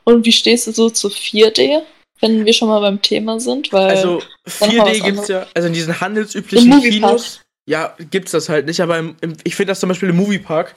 Und 0.04 0.24
wie 0.26 0.32
stehst 0.32 0.66
du 0.66 0.72
so 0.72 0.90
zu 0.90 1.08
4D, 1.08 1.82
wenn 2.20 2.44
wir 2.44 2.52
schon 2.52 2.68
mal 2.68 2.80
beim 2.80 3.02
Thema 3.02 3.40
sind? 3.40 3.72
Weil 3.72 3.90
Also 3.90 4.22
dann 4.60 4.70
haben 4.70 4.72
wir 4.72 4.84
4D 4.84 4.86
was 5.00 5.02
gibt's 5.04 5.28
ja, 5.28 5.46
also 5.54 5.68
in 5.68 5.74
diesen 5.74 6.00
handelsüblichen 6.00 6.72
Im. 6.72 6.80
Kinos, 6.80 7.40
ja, 7.66 7.94
gibt's 8.10 8.32
das 8.32 8.48
halt 8.48 8.66
nicht, 8.66 8.80
aber 8.80 8.98
im, 8.98 9.16
im, 9.20 9.36
ich 9.44 9.56
finde 9.56 9.70
das 9.70 9.80
zum 9.80 9.88
Beispiel 9.88 10.10
im 10.10 10.16
Moviepark 10.16 10.74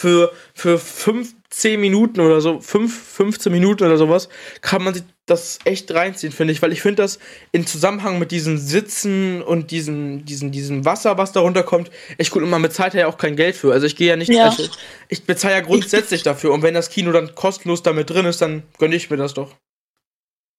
für, 0.00 0.32
für 0.54 0.78
15 0.78 1.78
Minuten 1.78 2.20
oder 2.20 2.40
so, 2.40 2.60
5, 2.60 3.02
15 3.02 3.52
Minuten 3.52 3.84
oder 3.84 3.98
sowas, 3.98 4.28
kann 4.62 4.82
man 4.82 4.94
sich 4.94 5.02
das 5.26 5.58
echt 5.64 5.92
reinziehen, 5.92 6.32
finde 6.32 6.52
ich, 6.52 6.62
weil 6.62 6.72
ich 6.72 6.80
finde 6.80 7.02
das 7.02 7.18
in 7.52 7.66
Zusammenhang 7.66 8.18
mit 8.18 8.30
diesen 8.30 8.58
Sitzen 8.58 9.42
und 9.42 9.70
diesen, 9.70 10.24
diesen, 10.24 10.50
diesem 10.50 10.84
Wasser, 10.84 11.18
was 11.18 11.32
da 11.32 11.40
runterkommt, 11.40 11.90
echt 12.18 12.30
gut 12.30 12.42
und 12.42 12.50
man 12.50 12.62
bezahlt 12.62 12.94
ja 12.94 13.06
auch 13.06 13.18
kein 13.18 13.36
Geld 13.36 13.54
für. 13.56 13.72
Also 13.72 13.86
ich 13.86 13.94
gehe 13.94 14.08
ja 14.08 14.16
nicht, 14.16 14.30
Ja. 14.30 14.46
also 14.46 14.68
ich 15.08 15.24
bezahle 15.24 15.54
ja 15.54 15.60
grundsätzlich 15.60 16.22
dafür 16.24 16.52
und 16.52 16.62
wenn 16.62 16.74
das 16.74 16.88
Kino 16.88 17.12
dann 17.12 17.34
kostenlos 17.34 17.82
damit 17.82 18.10
drin 18.10 18.24
ist, 18.26 18.40
dann 18.40 18.62
gönne 18.78 18.96
ich 18.96 19.10
mir 19.10 19.18
das 19.18 19.34
doch. 19.34 19.54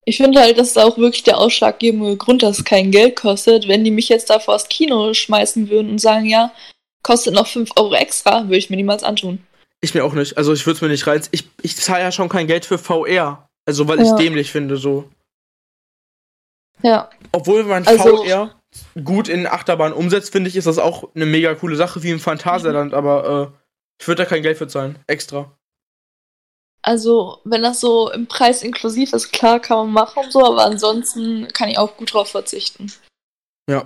Ich 0.06 0.18
finde 0.18 0.40
halt, 0.40 0.58
das 0.58 0.70
ist 0.70 0.80
auch 0.80 0.98
wirklich 0.98 1.24
der 1.24 1.38
ausschlaggebende 1.38 2.18
Grund, 2.18 2.44
dass 2.44 2.60
es 2.60 2.66
kein 2.66 2.92
Geld 2.92 3.16
kostet. 3.16 3.68
Wenn 3.68 3.84
die 3.84 3.92
mich 3.92 4.10
jetzt 4.10 4.30
da 4.30 4.40
vor 4.40 4.56
das 4.56 4.68
Kino 4.70 5.14
schmeißen 5.14 5.70
würden 5.70 5.92
und 5.92 6.00
sagen, 6.02 6.26
ja, 6.26 6.52
kostet 7.04 7.34
noch 7.34 7.48
5 7.48 7.72
Euro 7.78 7.94
extra, 7.94 8.44
würde 8.44 8.58
ich 8.58 8.70
mir 8.70 8.76
niemals 8.78 9.04
antun. 9.04 9.44
Ich 9.82 9.94
mir 9.94 10.04
auch 10.04 10.14
nicht. 10.14 10.38
Also 10.38 10.54
ich 10.54 10.66
würde 10.66 10.76
es 10.78 10.82
mir 10.82 10.90
nicht 10.90 11.06
reizen. 11.08 11.30
Ich, 11.32 11.48
ich 11.62 11.76
zahle 11.78 12.04
ja 12.04 12.12
schon 12.12 12.30
kein 12.30 12.48
Geld 12.48 12.66
für 12.66 12.78
VR. 12.78 13.48
Also 13.66 13.88
weil 13.88 14.00
ich 14.02 14.08
Ja. 14.08 14.16
dämlich 14.16 14.52
finde 14.52 14.78
so. 14.78 15.10
Ja. 16.84 17.10
Obwohl 17.32 17.64
man 17.64 17.86
Also- 17.88 18.18
VR 18.24 18.56
gut 19.04 19.28
in 19.28 19.46
Achterbahn 19.48 19.94
umsetzt, 19.94 20.32
finde 20.32 20.50
ich, 20.50 20.56
ist 20.56 20.66
das 20.68 20.80
auch 20.80 21.10
eine 21.14 21.26
mega 21.26 21.54
coole 21.56 21.76
Sache 21.76 22.02
wie 22.04 22.10
im 22.10 22.20
Phantasialand, 22.20 22.94
aber 22.94 23.52
äh, 23.54 23.58
ich 24.00 24.08
würde 24.08 24.24
da 24.24 24.30
kein 24.30 24.42
Geld 24.42 24.58
für 24.58 24.68
zahlen. 24.68 24.98
Extra. 25.08 25.52
Also, 26.84 27.40
wenn 27.44 27.62
das 27.62 27.80
so 27.80 28.12
im 28.12 28.28
Preis 28.28 28.64
inklusiv 28.64 29.14
ist, 29.14 29.32
klar, 29.32 29.60
kann 29.60 29.78
man 29.78 29.92
machen 29.92 30.24
und 30.26 30.32
so, 30.32 30.44
aber 30.46 30.66
ansonsten 30.66 31.48
kann 31.50 31.70
ich 31.70 31.78
auch 31.78 31.96
gut 31.98 32.14
drauf 32.14 32.30
verzichten. 32.30 32.92
Ja. 33.70 33.86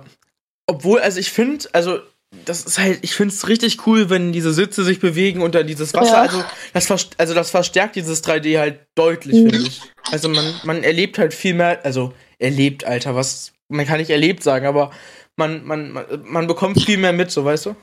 Obwohl, 0.66 1.00
also 1.00 1.20
ich 1.20 1.30
finde, 1.30 1.68
also 1.72 2.00
das 2.44 2.64
ist 2.64 2.78
halt, 2.78 2.98
ich 3.02 3.14
finde 3.14 3.32
es 3.34 3.48
richtig 3.48 3.86
cool, 3.86 4.10
wenn 4.10 4.32
diese 4.32 4.52
Sitze 4.52 4.82
sich 4.82 4.98
bewegen 4.98 5.42
und 5.42 5.54
dann 5.54 5.66
dieses 5.66 5.94
Wasser, 5.94 6.12
Ja. 6.12 6.22
also 6.22 6.44
das, 6.72 7.08
also 7.18 7.34
das 7.34 7.50
verstärkt 7.50 7.96
dieses 7.96 8.24
3D 8.24 8.58
halt 8.58 8.80
deutlich, 8.94 9.36
Mhm. 9.36 9.50
finde 9.50 9.68
ich. 9.68 9.80
Also 10.10 10.28
man, 10.28 10.54
man 10.64 10.82
erlebt 10.82 11.18
halt 11.18 11.34
viel 11.34 11.54
mehr, 11.54 11.84
also 11.84 12.12
erlebt, 12.38 12.84
Alter, 12.84 13.14
was, 13.14 13.52
man 13.68 13.86
kann 13.86 13.98
nicht 13.98 14.10
erlebt 14.10 14.42
sagen, 14.42 14.66
aber 14.66 14.90
man, 15.36 15.64
man, 15.64 15.92
man, 15.92 16.06
man 16.24 16.46
bekommt 16.46 16.82
viel 16.82 16.98
mehr 16.98 17.12
mit, 17.12 17.30
so 17.30 17.44
weißt 17.44 17.66
du? 17.66 17.76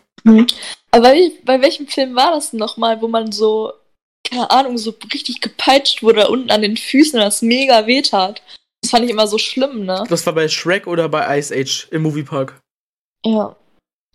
Aber 0.92 1.02
bei, 1.02 1.32
bei 1.46 1.62
welchem 1.62 1.88
Film 1.88 2.16
war 2.16 2.32
das 2.32 2.52
denn 2.52 2.60
nochmal, 2.60 3.02
wo 3.02 3.08
man 3.08 3.32
so, 3.32 3.72
keine 4.34 4.52
Ahnung, 4.52 4.78
so 4.78 4.94
richtig 5.14 5.42
gepeitscht 5.42 6.04
wurde 6.04 6.28
unten 6.28 6.52
an 6.52 6.62
den 6.62 6.78
Füßen 6.78 7.20
und 7.20 7.26
das 7.26 7.42
mega 7.42 7.88
weh 7.88 8.02
tat? 8.02 8.42
Das 8.82 8.92
fand 8.92 9.06
ich 9.06 9.12
immer 9.12 9.28
so 9.28 9.38
schlimm, 9.38 9.86
ne? 9.86 10.04
Das 10.10 10.26
war 10.26 10.34
bei 10.34 10.48
Shrek 10.48 10.88
oder 10.88 11.08
bei 11.08 11.40
Ice 11.40 11.54
Age 11.56 11.88
im 11.92 12.02
Moviepark. 12.04 12.60
Ja. 13.26 13.56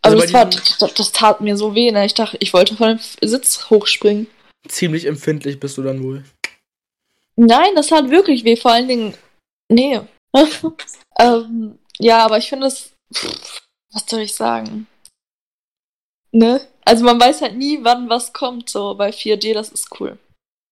Also 0.02 0.16
Aber 0.16 0.26
bei 0.26 0.26
das, 0.26 0.32
war, 0.32 0.44
das, 0.46 0.94
das 0.94 1.12
tat 1.12 1.40
mir 1.40 1.56
so 1.56 1.74
weh, 1.74 1.90
ne? 1.90 2.04
Ich 2.04 2.14
dachte, 2.14 2.36
ich 2.40 2.52
wollte 2.52 2.76
von 2.76 2.98
dem 2.98 3.28
Sitz 3.28 3.70
hochspringen. 3.70 4.26
Ziemlich 4.68 5.06
empfindlich 5.06 5.58
bist 5.58 5.78
du 5.78 5.82
dann 5.82 6.02
wohl. 6.02 6.24
Nein, 7.36 7.74
das 7.74 7.88
tat 7.88 8.10
wirklich 8.10 8.44
weh, 8.44 8.56
vor 8.56 8.72
allen 8.72 8.88
Dingen. 8.88 9.14
Nee. 9.70 10.00
ähm, 11.18 11.78
ja, 11.98 12.24
aber 12.24 12.38
ich 12.38 12.48
finde 12.48 12.66
es. 12.66 12.92
Was 13.92 14.04
soll 14.06 14.20
ich 14.20 14.34
sagen? 14.34 14.86
Ne? 16.32 16.60
Also 16.84 17.04
man 17.04 17.20
weiß 17.20 17.42
halt 17.42 17.56
nie, 17.56 17.78
wann 17.82 18.08
was 18.08 18.32
kommt, 18.32 18.70
so 18.70 18.94
bei 18.94 19.10
4D, 19.10 19.54
das 19.54 19.70
ist 19.70 19.88
cool. 20.00 20.18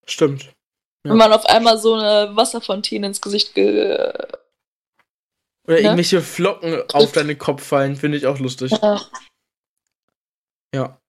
Stimmt. 0.06 0.44
Ja. 0.44 1.10
Wenn 1.10 1.16
man 1.16 1.32
auf 1.32 1.46
einmal 1.46 1.78
so 1.78 1.94
eine 1.94 2.34
Wasserfontäne 2.36 3.06
ins 3.06 3.20
Gesicht 3.20 3.54
ge. 3.54 3.92
Oder 5.66 5.74
Ne? 5.76 5.80
irgendwelche 5.80 6.22
Flocken 6.22 6.82
auf 6.92 7.12
deinen 7.12 7.36
Kopf 7.38 7.62
fallen, 7.64 7.96
finde 7.96 8.16
ich 8.18 8.26
auch 8.26 8.38
lustig. 8.38 8.70
Ja. 8.72 9.00
Ja. 10.74 11.00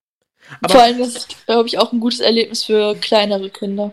Vor 0.66 0.70
Aber 0.70 0.82
allem 0.82 0.98
das 0.98 1.14
ist, 1.14 1.46
glaube 1.46 1.68
ich, 1.68 1.78
auch 1.78 1.92
ein 1.92 2.00
gutes 2.00 2.20
Erlebnis 2.20 2.64
für 2.64 2.94
kleinere 2.96 3.50
Kinder. 3.50 3.92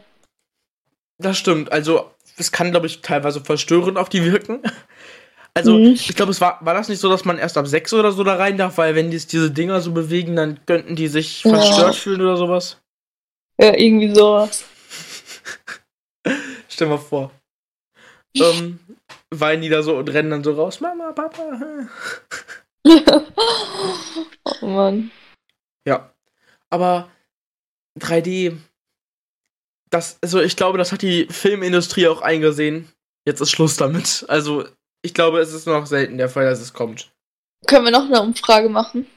das 1.17 1.37
stimmt. 1.37 1.71
Also, 1.71 2.11
es 2.37 2.51
kann, 2.51 2.71
glaube 2.71 2.87
ich, 2.87 3.01
teilweise 3.01 3.41
verstörend 3.43 3.97
auf 3.97 4.09
die 4.09 4.23
wirken. 4.23 4.61
Also, 5.57 5.77
Mhm. 5.77 5.93
ich 5.93 6.15
glaube, 6.15 6.31
es 6.31 6.41
war, 6.41 6.63
war 6.65 6.73
das 6.73 6.89
nicht 6.89 6.99
so, 6.99 7.09
dass 7.09 7.23
man 7.23 7.37
erst 7.37 7.57
ab 7.57 7.65
6 7.65 7.93
oder 7.93 8.11
so 8.11 8.23
da 8.25 8.35
rein 8.35 8.57
darf, 8.57 8.77
weil 8.77 8.93
wenn 8.93 9.09
die 9.09 9.17
diese 9.17 9.49
Dinger 9.51 9.79
so 9.79 9.93
bewegen, 9.93 10.35
dann 10.35 10.59
könnten 10.65 10.95
die 10.97 11.07
sich 11.07 11.43
Ja. 11.43 11.51
verstört 11.51 11.95
fühlen 11.95 12.21
oder 12.21 12.35
sowas. 12.35 12.77
Ja, 13.57 13.73
irgendwie 13.73 14.13
sowas. 14.13 14.65
Stell 16.69 16.87
mal 16.87 16.97
vor. 16.97 17.31
ähm, 18.37 18.79
weinen 19.33 19.61
die 19.61 19.69
da 19.69 19.81
so 19.81 19.95
und 19.95 20.09
rennen 20.09 20.29
dann 20.29 20.43
so 20.43 20.51
raus. 20.53 20.81
Mama, 20.81 21.13
Papa. 21.13 21.87
oh 24.61 24.65
Mann. 24.65 25.09
Ja. 25.87 26.11
Aber 26.69 27.09
3D, 27.97 28.57
das, 29.89 30.17
also 30.21 30.41
ich 30.41 30.57
glaube, 30.57 30.77
das 30.77 30.91
hat 30.91 31.01
die 31.01 31.27
Filmindustrie 31.29 32.07
auch 32.09 32.21
eingesehen. 32.21 32.89
Jetzt 33.25 33.39
ist 33.39 33.51
Schluss 33.51 33.77
damit. 33.77 34.25
Also, 34.27 34.65
ich 35.05 35.13
glaube, 35.13 35.39
es 35.39 35.53
ist 35.53 35.67
noch 35.67 35.85
selten 35.85 36.17
der 36.17 36.29
Fall, 36.29 36.45
dass 36.45 36.59
es 36.59 36.73
kommt. 36.73 37.11
Können 37.67 37.85
wir 37.85 37.91
noch 37.91 38.05
eine 38.05 38.21
Umfrage 38.21 38.69
machen? 38.69 39.07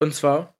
Und 0.00 0.14
zwar, 0.14 0.54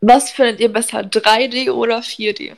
Was 0.00 0.30
findet 0.30 0.60
ihr 0.60 0.72
besser, 0.72 1.00
3D 1.00 1.70
oder 1.70 2.00
4D? 2.00 2.56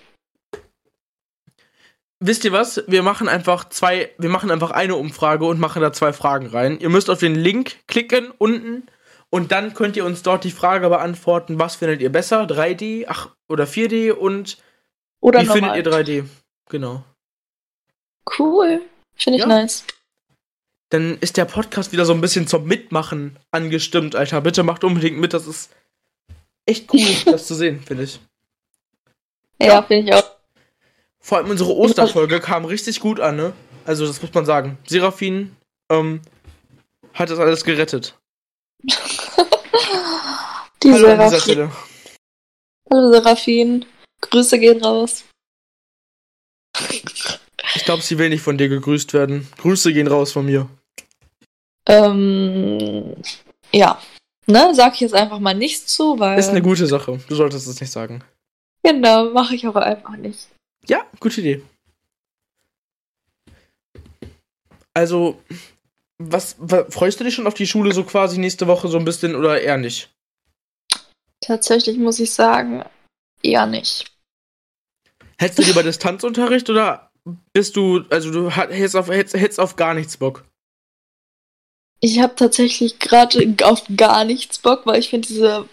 wisst 2.21 2.44
ihr 2.44 2.53
was? 2.53 2.83
Wir 2.88 3.03
machen 3.03 3.29
einfach 3.29 3.68
zwei, 3.68 4.11
wir 4.18 4.29
machen 4.29 4.51
einfach 4.51 4.71
eine 4.73 4.97
Umfrage 4.97 5.44
und 5.44 5.61
machen 5.61 5.83
da 5.83 5.92
zwei 5.92 6.12
Fragen 6.12 6.47
rein. 6.49 6.81
Ihr 6.81 6.88
müsst 6.88 7.11
auf 7.11 7.21
den 7.21 7.35
Link 7.37 7.87
klicken 7.87 8.33
unten 8.38 8.88
und 9.31 9.53
dann 9.53 9.75
könnt 9.75 9.97
ihr 9.97 10.05
uns 10.05 10.23
dort 10.23 10.44
die 10.44 10.51
Frage 10.51 10.88
beantworten, 10.88 11.59
was 11.59 11.77
findet 11.77 12.01
ihr 12.01 12.11
besser, 12.11 12.42
3D, 12.44 13.05
ach, 13.09 13.35
oder 13.49 13.64
4D 13.64 14.12
und 14.12 14.59
Oder 15.21 15.42
wie 15.42 15.47
findet 15.47 15.77
ihr 15.77 15.85
3D? 15.85 16.25
Genau. 16.68 17.05
Cool. 18.38 18.83
Finde 19.14 19.38
ich 19.38 19.42
Ja. 19.42 19.49
nice. 19.49 19.85
Dann 20.90 21.18
ist 21.18 21.37
der 21.37 21.44
Podcast 21.44 21.92
wieder 21.92 22.05
so 22.07 22.12
ein 22.14 22.20
bisschen 22.20 22.46
zum 22.46 22.64
Mitmachen 22.64 23.38
angestimmt, 23.51 24.14
Alter. 24.16 24.40
Bitte 24.40 24.62
macht 24.62 24.85
unbedingt 24.85 25.18
mit, 25.18 25.33
das 25.35 25.46
ist 25.46 25.70
echt 26.66 26.92
cool, 26.92 27.01
das 27.27 27.46
zu 27.46 27.55
sehen, 27.55 27.81
finde 27.83 28.05
ich. 28.05 28.20
Ja, 29.61 29.66
Ja. 29.68 29.83
finde 29.83 30.11
ich 30.11 30.14
auch. 30.14 30.31
Vor 31.20 31.38
allem 31.38 31.51
unsere 31.51 31.74
Osterfolge 31.74 32.40
kam 32.40 32.64
richtig 32.64 33.01
gut 33.01 33.20
an, 33.20 33.37
ne? 33.37 33.53
Also, 33.85 34.07
das 34.07 34.22
muss 34.22 34.33
man 34.33 34.46
sagen. 34.46 34.79
Seraphin 34.87 35.55
ähm, 35.90 36.20
hat 37.14 37.29
das 37.31 37.38
alles 37.38 37.64
gerettet. 37.64 38.16
Die 40.83 40.92
Hallo 40.92 41.09
an 41.09 41.18
dieser 41.18 41.31
Seraphin. 41.31 41.40
Stelle. 41.40 41.72
Hallo 42.90 43.12
Seraphin. 43.12 43.85
Grüße 44.20 44.59
gehen 44.59 44.83
raus. 44.83 45.24
Ich 47.74 47.85
glaube, 47.85 48.03
sie 48.03 48.18
will 48.18 48.29
nicht 48.29 48.42
von 48.42 48.57
dir 48.59 48.68
gegrüßt 48.68 49.12
werden. 49.12 49.48
Grüße 49.59 49.92
gehen 49.92 50.07
raus 50.07 50.33
von 50.33 50.46
mir. 50.46 50.68
Ähm, 51.88 53.16
ja. 53.72 54.01
Ne, 54.46 54.74
sag 54.74 54.94
ich 54.94 55.01
jetzt 55.01 55.14
einfach 55.14 55.40
mal 55.40 55.55
nichts 55.55 55.87
zu, 55.94 56.18
weil. 56.18 56.38
Ist 56.38 56.51
eine 56.51 56.62
gute 56.62 56.87
Sache. 56.87 57.18
Du 57.29 57.35
solltest 57.35 57.66
es 57.66 57.81
nicht 57.81 57.92
sagen. 57.92 58.22
Genau, 58.83 59.31
mache 59.31 59.55
ich 59.55 59.66
aber 59.66 59.83
einfach 59.85 60.16
nicht. 60.16 60.48
Ja, 60.87 61.05
gute 61.20 61.40
Idee. 61.40 61.62
Also, 64.94 65.40
was, 66.18 66.57
was 66.59 66.92
freust 66.92 67.20
du 67.20 67.24
dich 67.24 67.35
schon 67.35 67.46
auf 67.46 67.55
die 67.55 67.66
Schule 67.66 67.92
so 67.92 68.05
quasi 68.05 68.38
nächste 68.38 68.66
Woche 68.66 68.88
so 68.88 68.98
ein 68.98 69.05
bisschen 69.05 69.37
oder 69.37 69.61
eher 69.61 69.77
nicht? 69.77 70.11
Tatsächlich 71.40 71.98
muss 71.98 72.18
ich 72.18 72.33
sagen, 72.33 72.85
eher 73.42 73.66
nicht. 73.66 74.12
Hättest 75.38 75.59
du 75.59 75.62
lieber 75.62 75.83
Distanzunterricht 75.83 76.68
oder 76.68 77.11
bist 77.53 77.77
du, 77.77 78.05
also 78.11 78.31
du 78.33 78.51
hättest 78.51 78.96
auf, 78.96 79.09
hättest, 79.09 79.37
hättest 79.37 79.61
auf 79.61 79.77
gar 79.77 79.94
nichts 79.94 80.16
Bock? 80.16 80.44
Ich 82.00 82.20
habe 82.20 82.34
tatsächlich 82.37 82.98
gerade 82.98 83.54
auf 83.64 83.82
gar 83.96 84.24
nichts 84.24 84.58
Bock, 84.58 84.87
weil 84.87 85.00
ich 85.00 85.11
finde 85.11 85.28
diese 85.28 85.68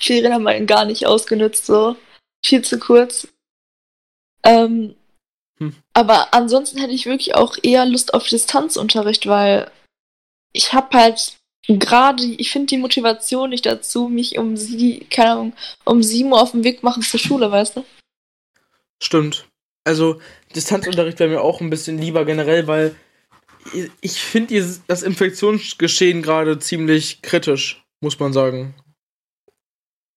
Ferien 0.00 0.32
haben 0.32 0.42
wir 0.42 0.60
gar 0.66 0.84
nicht 0.84 1.06
ausgenutzt, 1.06 1.66
so 1.66 1.96
viel 2.44 2.62
zu 2.62 2.78
kurz. 2.78 3.28
Ähm, 4.44 4.96
Hm. 5.62 5.74
Aber 5.94 6.34
ansonsten 6.34 6.78
hätte 6.78 6.92
ich 6.92 7.06
wirklich 7.06 7.34
auch 7.36 7.56
eher 7.62 7.86
Lust 7.86 8.14
auf 8.14 8.26
Distanzunterricht, 8.26 9.26
weil 9.26 9.70
ich 10.52 10.72
habe 10.72 10.98
halt 10.98 11.36
gerade, 11.68 12.24
ich 12.24 12.50
finde 12.50 12.66
die 12.66 12.78
Motivation 12.78 13.50
nicht 13.50 13.64
dazu, 13.64 14.08
mich 14.08 14.38
um 14.38 14.56
sie, 14.56 15.06
keine 15.10 15.30
Ahnung, 15.30 15.52
um 15.84 16.02
sieben 16.02 16.32
Uhr 16.32 16.42
auf 16.42 16.50
den 16.50 16.64
Weg 16.64 16.82
machen 16.82 17.02
zur 17.02 17.20
Schule, 17.20 17.50
weißt 17.50 17.76
du? 17.76 17.84
Stimmt. 19.00 19.46
Also 19.84 20.20
Distanzunterricht 20.54 21.20
wäre 21.20 21.30
mir 21.30 21.40
auch 21.40 21.60
ein 21.60 21.70
bisschen 21.70 21.98
lieber 21.98 22.24
generell, 22.24 22.66
weil 22.66 22.96
ich 24.00 24.20
finde 24.20 24.64
das 24.86 25.02
Infektionsgeschehen 25.02 26.22
gerade 26.22 26.58
ziemlich 26.58 27.22
kritisch, 27.22 27.82
muss 28.00 28.18
man 28.18 28.32
sagen. 28.32 28.74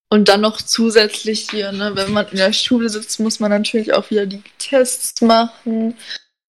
Und 0.09 0.29
dann 0.29 0.41
noch 0.41 0.61
zusätzlich 0.61 1.49
hier, 1.49 1.71
ne, 1.71 1.91
wenn 1.95 2.13
man 2.13 2.27
in 2.29 2.37
der 2.37 2.53
Schule 2.53 2.89
sitzt, 2.89 3.19
muss 3.19 3.39
man 3.39 3.51
natürlich 3.51 3.93
auch 3.93 4.09
wieder 4.09 4.25
die 4.25 4.43
Tests 4.59 5.21
machen, 5.21 5.95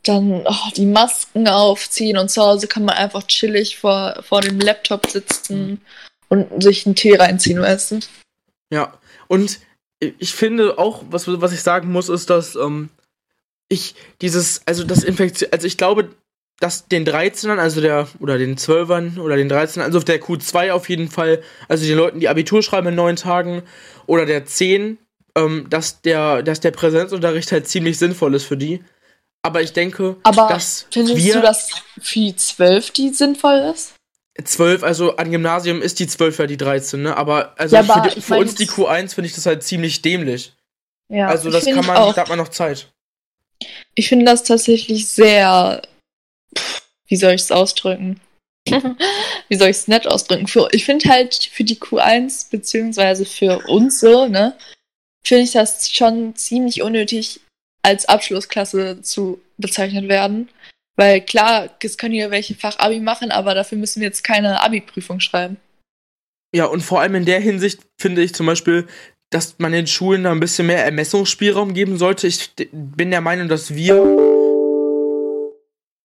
dann 0.04 0.44
oh, 0.46 0.70
die 0.76 0.86
Masken 0.86 1.48
aufziehen 1.48 2.18
und 2.18 2.30
zu 2.30 2.42
Hause 2.42 2.68
kann 2.68 2.84
man 2.84 2.96
einfach 2.96 3.26
chillig 3.26 3.78
vor, 3.78 4.22
vor 4.22 4.40
dem 4.40 4.60
Laptop 4.60 5.10
sitzen 5.10 5.80
und 6.28 6.62
sich 6.62 6.86
einen 6.86 6.94
Tee 6.94 7.16
reinziehen, 7.16 7.60
weißt 7.60 7.92
du? 7.92 8.00
Ja, 8.70 8.98
und 9.28 9.58
ich 10.00 10.34
finde 10.34 10.78
auch, 10.78 11.04
was, 11.10 11.26
was 11.26 11.52
ich 11.52 11.62
sagen 11.62 11.90
muss, 11.90 12.08
ist, 12.08 12.30
dass 12.30 12.54
ähm, 12.56 12.90
ich 13.68 13.94
dieses, 14.20 14.62
also 14.66 14.84
das 14.84 15.02
Infektion, 15.02 15.50
also 15.52 15.66
ich 15.66 15.76
glaube, 15.76 16.10
dass 16.60 16.88
den 16.88 17.06
13ern, 17.06 17.58
also 17.58 17.80
der, 17.80 18.08
oder 18.18 18.38
den 18.38 18.56
12ern 18.56 19.18
oder 19.18 19.36
den 19.36 19.50
13ern, 19.50 19.82
also 19.82 20.00
der 20.00 20.20
Q2 20.20 20.72
auf 20.72 20.88
jeden 20.88 21.10
Fall, 21.10 21.42
also 21.68 21.86
den 21.86 21.96
Leuten, 21.96 22.20
die 22.20 22.28
Abitur 22.28 22.62
schreiben 22.62 22.88
in 22.88 22.94
neun 22.94 23.16
Tagen, 23.16 23.62
oder 24.06 24.24
der 24.24 24.46
10, 24.46 24.98
ähm, 25.36 25.66
dass 25.68 26.00
der, 26.00 26.42
dass 26.42 26.60
der 26.60 26.70
Präsenzunterricht 26.70 27.52
halt 27.52 27.68
ziemlich 27.68 27.98
sinnvoll 27.98 28.34
ist 28.34 28.44
für 28.44 28.56
die. 28.56 28.82
Aber 29.42 29.62
ich 29.62 29.72
denke, 29.72 30.16
Aber 30.22 30.48
dass 30.48 30.86
findest 30.90 31.16
wir, 31.16 31.34
du, 31.34 31.42
dass 31.42 31.68
für 32.00 32.18
die 32.18 32.36
12 32.36 32.90
die 32.90 33.10
sinnvoll 33.10 33.72
ist? 33.74 33.92
12, 34.42 34.82
also 34.82 35.16
an 35.16 35.30
Gymnasium 35.30 35.80
ist 35.80 35.98
die 35.98 36.06
12 36.06 36.38
ja 36.38 36.46
die 36.46 36.56
13, 36.56 37.02
ne? 37.02 37.16
Aber 37.16 37.54
also 37.56 37.76
ja, 37.76 37.82
für, 37.82 37.94
aber 37.94 38.08
die, 38.10 38.20
für 38.20 38.36
uns 38.36 38.54
die 38.54 38.68
Q1 38.68 39.14
finde 39.14 39.28
ich 39.28 39.34
das 39.34 39.46
halt 39.46 39.62
ziemlich 39.62 40.02
dämlich. 40.02 40.52
Ja, 41.08 41.28
also 41.28 41.50
das 41.50 41.64
kann 41.64 41.86
man, 41.86 41.96
da 41.96 42.16
hat 42.16 42.28
man 42.28 42.38
noch 42.38 42.48
Zeit. 42.48 42.88
Ich 43.94 44.08
finde 44.08 44.24
das 44.24 44.42
tatsächlich 44.42 45.06
sehr. 45.08 45.80
Wie 47.08 47.16
soll 47.16 47.32
ich 47.32 47.42
es 47.42 47.52
ausdrücken? 47.52 48.20
wie 49.48 49.56
soll 49.56 49.68
ich 49.68 49.76
es 49.76 49.88
nett 49.88 50.06
ausdrücken? 50.06 50.46
Für, 50.46 50.68
ich 50.72 50.84
finde 50.84 51.08
halt 51.08 51.34
für 51.52 51.64
die 51.64 51.76
Q1, 51.76 52.50
beziehungsweise 52.50 53.24
für 53.24 53.60
uns 53.68 54.00
so, 54.00 54.26
ne, 54.26 54.56
finde 55.24 55.44
ich 55.44 55.52
das 55.52 55.90
schon 55.90 56.34
ziemlich 56.36 56.82
unnötig, 56.82 57.40
als 57.82 58.06
Abschlussklasse 58.08 59.02
zu 59.02 59.40
bezeichnet 59.58 60.08
werden. 60.08 60.48
Weil 60.96 61.20
klar, 61.20 61.68
es 61.82 61.98
können 61.98 62.14
ja 62.14 62.30
welche 62.30 62.54
Fachabi 62.54 63.00
machen, 63.00 63.30
aber 63.30 63.54
dafür 63.54 63.78
müssen 63.78 64.00
wir 64.00 64.08
jetzt 64.08 64.24
keine 64.24 64.62
Abi-Prüfung 64.62 65.20
schreiben. 65.20 65.58
Ja, 66.54 66.64
und 66.64 66.80
vor 66.80 67.00
allem 67.00 67.14
in 67.16 67.26
der 67.26 67.40
Hinsicht 67.40 67.80
finde 68.00 68.22
ich 68.22 68.34
zum 68.34 68.46
Beispiel, 68.46 68.86
dass 69.30 69.58
man 69.58 69.72
den 69.72 69.86
Schulen 69.86 70.24
da 70.24 70.32
ein 70.32 70.40
bisschen 70.40 70.66
mehr 70.66 70.84
Ermessungsspielraum 70.84 71.74
geben 71.74 71.98
sollte. 71.98 72.26
Ich 72.26 72.52
bin 72.72 73.10
der 73.10 73.20
Meinung, 73.20 73.48
dass 73.48 73.74
wir. 73.74 74.25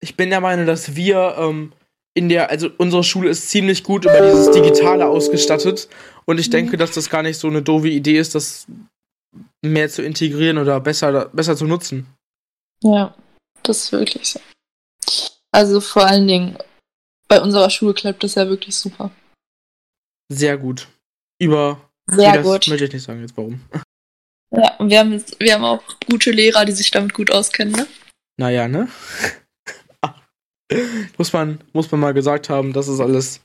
Ich 0.02 0.18
bin 0.18 0.30
der 0.30 0.42
Meinung, 0.42 0.66
dass 0.66 0.96
wir 0.96 1.36
ähm, 1.38 1.74
in 2.14 2.28
der, 2.28 2.50
also 2.50 2.70
unsere 2.78 3.04
Schule 3.04 3.30
ist 3.30 3.50
ziemlich 3.50 3.84
gut 3.84 4.06
über 4.06 4.20
dieses 4.22 4.52
Digitale 4.52 5.08
ausgestattet. 5.08 5.88
Und 6.26 6.40
ich 6.40 6.48
mhm. 6.48 6.52
denke, 6.52 6.78
dass 6.78 6.92
das 6.92 7.10
gar 7.10 7.24
nicht 7.24 7.38
so 7.38 7.48
eine 7.48 7.62
doofe 7.62 7.90
Idee 7.90 8.18
ist, 8.18 8.36
das 8.36 8.68
mehr 9.64 9.90
zu 9.90 10.02
integrieren 10.02 10.58
oder 10.58 10.80
besser, 10.80 11.30
besser 11.30 11.56
zu 11.56 11.66
nutzen. 11.66 12.08
Ja, 12.84 13.16
das 13.64 13.84
ist 13.84 13.92
wirklich 13.92 14.28
so. 14.30 14.40
Also 15.52 15.82
vor 15.82 16.06
allen 16.06 16.28
Dingen 16.28 16.58
bei 17.28 17.42
unserer 17.42 17.70
Schule 17.70 17.94
klappt 17.94 18.24
das 18.24 18.36
ja 18.36 18.48
wirklich 18.50 18.76
super. 18.76 19.12
Sehr 20.30 20.58
gut. 20.58 20.88
Über 21.40 21.90
sehr 22.10 22.34
das 22.34 22.44
gut. 22.44 22.68
Möchte 22.68 22.86
ich 22.86 22.94
nicht 22.94 23.04
sagen 23.04 23.22
jetzt 23.22 23.38
warum. 23.38 23.62
Ja, 24.54 24.76
und 24.80 24.90
wir 24.90 25.00
haben, 25.00 25.24
wir 25.40 25.54
haben 25.54 25.64
auch 25.64 25.82
gute 26.10 26.30
Lehrer, 26.32 26.66
die 26.66 26.74
sich 26.74 26.92
damit 26.92 27.14
gut 27.14 27.32
auskennen, 27.32 27.74
ne? 27.74 27.88
Naja, 28.38 28.68
ne? 28.68 28.90
muss, 31.18 31.34
man, 31.34 31.60
muss 31.74 31.92
man 31.92 32.02
mal 32.02 32.14
gesagt 32.14 32.50
haben, 32.50 32.74
das 32.74 32.88
ist 32.88 33.00
alles. 33.00 33.42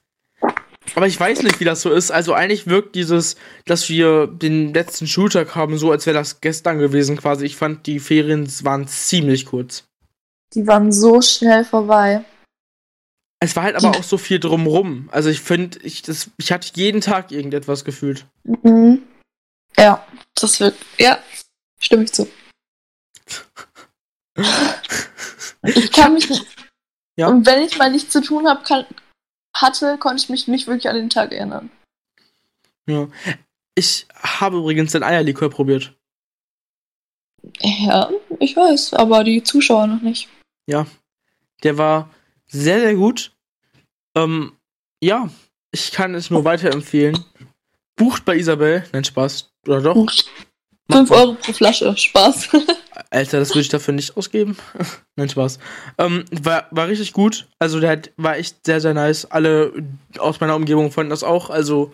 Aber 0.95 1.07
ich 1.07 1.19
weiß 1.19 1.43
nicht, 1.43 1.61
wie 1.61 1.65
das 1.65 1.83
so 1.83 1.93
ist. 1.93 2.11
Also 2.11 2.33
eigentlich 2.33 2.67
wirkt 2.67 2.95
dieses, 2.95 3.37
dass 3.65 3.89
wir 3.89 4.27
den 4.27 4.73
letzten 4.73 5.07
Schultag 5.07 5.55
haben, 5.55 5.79
so 5.79 5.91
als 5.91 6.07
wäre 6.07 6.17
das 6.17 6.41
gestern 6.41 6.79
gewesen 6.79 7.17
quasi. 7.17 7.45
Ich 7.45 7.57
fand, 7.57 7.87
die 7.87 7.99
Ferien 7.99 8.49
waren 8.63 8.87
ziemlich 8.87 9.47
kurz. 9.47 9.85
Die 10.55 10.67
waren 10.67 10.93
so 10.93 11.21
schnell 11.21 11.65
vorbei. 11.65 12.25
Es 13.41 13.55
war 13.57 13.65
halt 13.65 13.77
aber 13.77 13.91
auch 13.91 14.03
so 14.03 14.17
viel 14.17 14.39
drumrum. 14.39 15.09
Also 15.13 15.29
ich 15.29 15.41
finde, 15.41 15.79
ich, 15.83 16.03
ich 16.39 16.53
hatte 16.53 16.71
jeden 16.75 17.01
Tag 17.01 17.33
irgendetwas 17.33 17.85
gefühlt. 17.85 18.27
Mhm. 18.45 19.03
Ja, 19.77 20.07
das 20.35 20.61
wird. 20.61 20.75
Ja, 20.99 21.19
stimme 21.79 22.05
ich 22.05 22.13
zu. 22.13 22.29
ich 25.65 25.93
kann 25.93 26.15
mich 26.15 26.31
nicht. 26.31 26.56
Ja. 27.17 27.29
Und 27.29 27.47
wenn 27.47 27.63
ich 27.63 27.79
mal 27.79 27.91
nichts 27.91 28.13
zu 28.13 28.21
tun 28.21 28.47
hab, 28.47 28.65
kann, 28.65 28.85
hatte, 29.55 29.97
konnte 29.99 30.23
ich 30.23 30.29
mich 30.29 30.49
nicht 30.49 30.67
wirklich 30.67 30.89
an 30.89 30.97
den 30.97 31.11
Tag 31.11 31.33
erinnern. 31.33 31.71
Ja. 32.89 33.09
Ich 33.75 34.07
habe 34.15 34.59
übrigens 34.59 34.93
den 34.93 35.03
Eierlikör 35.03 35.51
probiert. 35.51 35.95
Ja, 37.61 38.11
ich 38.41 38.57
weiß, 38.57 38.95
aber 38.95 39.25
die 39.25 39.43
Zuschauer 39.43 39.87
noch 39.87 40.03
nicht. 40.03 40.29
Ja. 40.67 40.87
Der 41.63 41.79
war 41.79 42.11
sehr, 42.47 42.81
sehr 42.81 42.95
gut. 42.95 43.33
Ähm, 44.15 44.57
ja, 45.03 45.31
ich 45.71 45.93
kann 45.93 46.15
es 46.15 46.31
nur 46.31 46.45
weiterempfehlen. 46.45 47.25
Bucht 47.97 48.25
bei 48.25 48.37
Isabel. 48.37 48.85
Nein, 48.93 49.05
Spaß. 49.05 49.51
Oder 49.67 49.81
doch? 49.81 50.07
5 50.91 51.11
Euro 51.11 51.35
pro 51.35 51.53
Flasche. 51.53 51.97
Spaß. 51.97 52.49
Alter, 53.11 53.41
das 53.41 53.51
würde 53.51 53.61
ich 53.61 53.69
dafür 53.69 53.95
nicht 53.95 54.17
ausgeben. 54.17 54.57
Nein, 55.17 55.29
Spaß. 55.29 55.59
Ähm, 55.99 56.25
war, 56.31 56.67
war 56.71 56.89
richtig 56.89 57.13
gut. 57.13 57.47
Also, 57.59 57.81
der 57.81 57.91
hat, 57.91 58.11
war 58.17 58.37
echt 58.37 58.65
sehr, 58.65 58.81
sehr 58.81 58.95
nice. 58.95 59.25
Alle 59.27 59.73
aus 60.19 60.41
meiner 60.41 60.57
Umgebung 60.57 60.91
fanden 60.91 61.11
das 61.11 61.25
auch. 61.25 61.51
Also, 61.51 61.93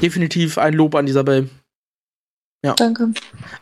definitiv 0.00 0.58
ein 0.58 0.74
Lob 0.74 0.94
an 0.94 1.06
Isabel. 1.08 1.48
Ja. 2.64 2.74
Danke. 2.74 3.10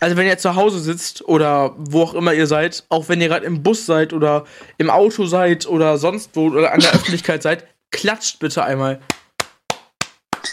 Also 0.00 0.16
wenn 0.16 0.26
ihr 0.26 0.38
zu 0.38 0.54
Hause 0.54 0.80
sitzt 0.80 1.28
oder 1.28 1.74
wo 1.76 2.02
auch 2.02 2.14
immer 2.14 2.32
ihr 2.32 2.46
seid, 2.46 2.84
auch 2.88 3.08
wenn 3.08 3.20
ihr 3.20 3.28
gerade 3.28 3.44
im 3.44 3.62
Bus 3.62 3.84
seid 3.84 4.14
oder 4.14 4.46
im 4.78 4.88
Auto 4.88 5.26
seid 5.26 5.66
oder 5.66 5.98
sonst 5.98 6.30
wo 6.34 6.46
oder 6.46 6.72
an 6.72 6.80
der 6.80 6.90
Öffentlichkeit 6.94 7.42
seid, 7.42 7.66
klatscht 7.90 8.38
bitte 8.38 8.64
einmal. 8.64 9.00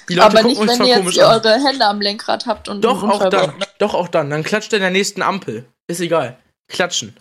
Die 0.10 0.16
Leute 0.16 0.40
Aber 0.40 0.44
nicht, 0.44 0.60
wenn 0.60 0.82
ihr 0.86 1.00
jetzt 1.00 1.20
an. 1.20 1.32
eure 1.36 1.64
Hände 1.64 1.86
am 1.86 2.02
Lenkrad 2.02 2.46
habt 2.46 2.68
und 2.68 2.82
doch 2.82 3.04
auch 3.04 3.30
dann, 3.30 3.54
doch 3.80 3.94
auch 3.94 4.08
dann. 4.08 4.30
Dann 4.30 4.44
klatscht 4.44 4.74
ihr 4.74 4.78
in 4.78 4.84
der 4.84 4.92
nächsten 4.92 5.22
Ampel. 5.22 5.66
Ist 5.88 6.02
egal. 6.02 6.38
Klatschen. 6.68 7.16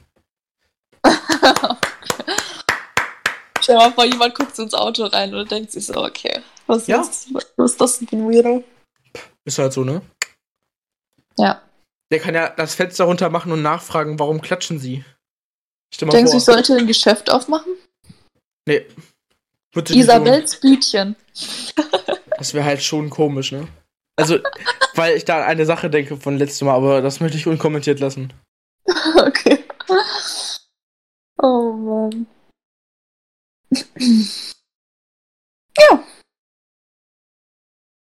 Stell 3.61 3.77
mal 3.77 3.93
vor, 3.93 4.05
jemand 4.05 4.35
guckt 4.35 4.59
ins 4.59 4.75
Auto 4.75 5.05
rein 5.05 5.35
und 5.35 5.51
denkt 5.51 5.71
sich 5.71 5.87
so, 5.87 6.05
okay, 6.05 6.41
was, 6.67 6.87
ja? 6.89 7.01
ist, 7.01 7.33
was 7.33 7.73
ist 7.73 7.81
das 7.81 7.99
denn 7.99 8.09
für 8.09 8.17
ein 8.17 8.29
Weirdo? 8.29 8.65
Ist 9.45 9.59
halt 9.59 9.73
so, 9.73 9.85
ne? 9.85 10.03
Ja. 11.39 11.63
Der 12.11 12.21
kann 12.21 12.35
ja 12.35 12.49
das 12.51 12.75
Fenster 12.75 13.05
runter 13.05 13.31
machen 13.31 13.53
und 13.53 13.63
nachfragen, 13.63 14.19
warum 14.19 14.41
klatschen 14.43 14.79
sie. 14.79 15.05
Denkst 16.01 16.33
du, 16.33 16.39
ich 16.39 16.45
sollte 16.45 16.77
ein 16.77 16.87
Geschäft 16.87 17.31
aufmachen? 17.31 17.73
Nee. 18.67 18.87
Isabels 19.75 20.61
Bütchen. 20.61 21.17
das 22.43 22.55
wäre 22.55 22.65
halt 22.65 22.83
schon 22.83 23.09
komisch, 23.09 23.53
ne? 23.53 23.69
Also, 24.17 24.41
weil 24.97 25.17
ich 25.17 25.25
da 25.25 25.37
an 25.37 25.45
eine 25.45 25.65
Sache 25.65 25.89
denke 25.89 26.17
von 26.17 26.37
letztem 26.37 26.67
Mal, 26.67 26.75
aber 26.75 27.01
das 27.01 27.21
möchte 27.21 27.39
ich 27.39 27.47
unkommentiert 27.47 28.01
lassen. 28.01 28.33
Okay. 29.17 29.65
Oh 31.41 31.73
Mann. 31.73 32.27
ja. 35.79 36.05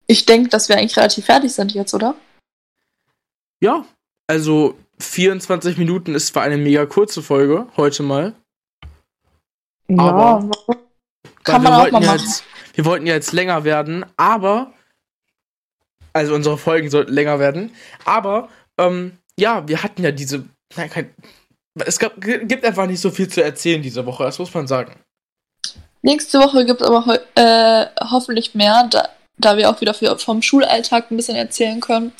Ich 0.08 0.26
denke, 0.26 0.50
dass 0.50 0.70
wir 0.70 0.78
eigentlich 0.78 0.98
relativ 0.98 1.26
fertig 1.26 1.54
sind 1.54 1.74
jetzt, 1.74 1.94
oder? 1.94 2.16
Ja, 3.62 3.86
also 4.28 4.76
24 5.00 5.78
Minuten 5.78 6.16
ist 6.16 6.28
zwar 6.28 6.44
eine 6.44 6.58
mega 6.58 6.86
kurze 6.88 7.22
Folge, 7.22 7.68
heute 7.78 8.02
mal. 8.04 8.36
Ja, 9.88 9.98
aber 9.98 10.50
kann 11.44 11.62
man 11.64 11.74
auch 11.74 11.92
mal 11.92 12.02
machen. 12.02 12.20
Jetzt, 12.20 12.44
wir 12.74 12.86
wollten 12.86 13.06
ja 13.06 13.14
jetzt 13.14 13.34
länger 13.34 13.64
werden, 13.64 14.06
aber 14.18 14.74
also 16.14 16.34
unsere 16.36 16.58
Folgen 16.58 16.90
sollten 16.90 17.14
länger 17.14 17.40
werden, 17.40 17.74
aber 18.06 18.50
ähm, 18.78 19.18
ja, 19.40 19.68
wir 19.68 19.84
hatten 19.84 20.04
ja 20.04 20.12
diese 20.12 20.46
nein, 20.76 20.90
kein, 20.90 21.14
es 21.86 22.00
gab, 22.00 22.20
gibt 22.20 22.66
einfach 22.66 22.88
nicht 22.88 23.00
so 23.00 23.12
viel 23.12 23.28
zu 23.28 23.44
erzählen 23.44 23.82
diese 23.82 24.06
Woche, 24.06 24.24
das 24.24 24.40
muss 24.40 24.54
man 24.54 24.68
sagen. 24.68 24.96
Nächste 26.02 26.40
Woche 26.40 26.66
gibt 26.66 26.82
es 26.82 26.88
aber 26.88 27.20
äh, 27.36 27.86
hoffentlich 28.10 28.56
mehr, 28.56 28.88
da, 28.90 29.10
da 29.38 29.56
wir 29.56 29.70
auch 29.70 29.80
wieder 29.82 29.94
für, 29.94 30.18
vom 30.18 30.42
Schulalltag 30.42 31.12
ein 31.12 31.18
bisschen 31.18 31.36
erzählen 31.36 31.80
können 31.80 32.12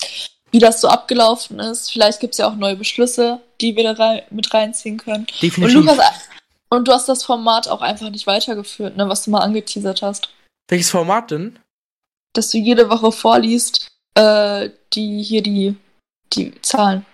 wie 0.52 0.60
das 0.60 0.82
so 0.82 0.90
abgelaufen 0.90 1.60
ist. 1.60 1.92
Vielleicht 1.92 2.20
gibt 2.20 2.34
es 2.34 2.38
ja 2.38 2.48
auch 2.48 2.56
neue 2.56 2.76
Beschlüsse, 2.76 3.40
die 3.60 3.76
wir 3.76 3.84
da 3.84 3.92
rein, 3.94 4.22
mit 4.30 4.54
reinziehen 4.54 4.98
können. 4.98 5.26
Definitiv. 5.42 5.78
Und, 5.78 5.86
Lukas, 5.86 6.00
und 6.70 6.88
du 6.88 6.92
hast 6.92 7.10
das 7.10 7.24
Format 7.24 7.68
auch 7.68 7.82
einfach 7.82 8.10
nicht 8.10 8.28
weitergeführt, 8.28 8.98
ne, 8.98 9.08
was 9.08 9.24
du 9.24 9.32
mal 9.32 9.40
angeteasert 9.40 10.02
hast. 10.02 10.30
Welches 10.72 10.90
Format 10.90 11.32
denn? 11.32 11.60
Dass 12.34 12.50
du 12.50 12.58
jede 12.58 12.90
Woche 12.90 13.12
vorliest, 13.12 13.92
äh, 14.16 14.70
die 14.94 15.22
hier 15.22 15.44
die, 15.44 15.76
die 16.32 16.60
Zahlen. 16.62 17.06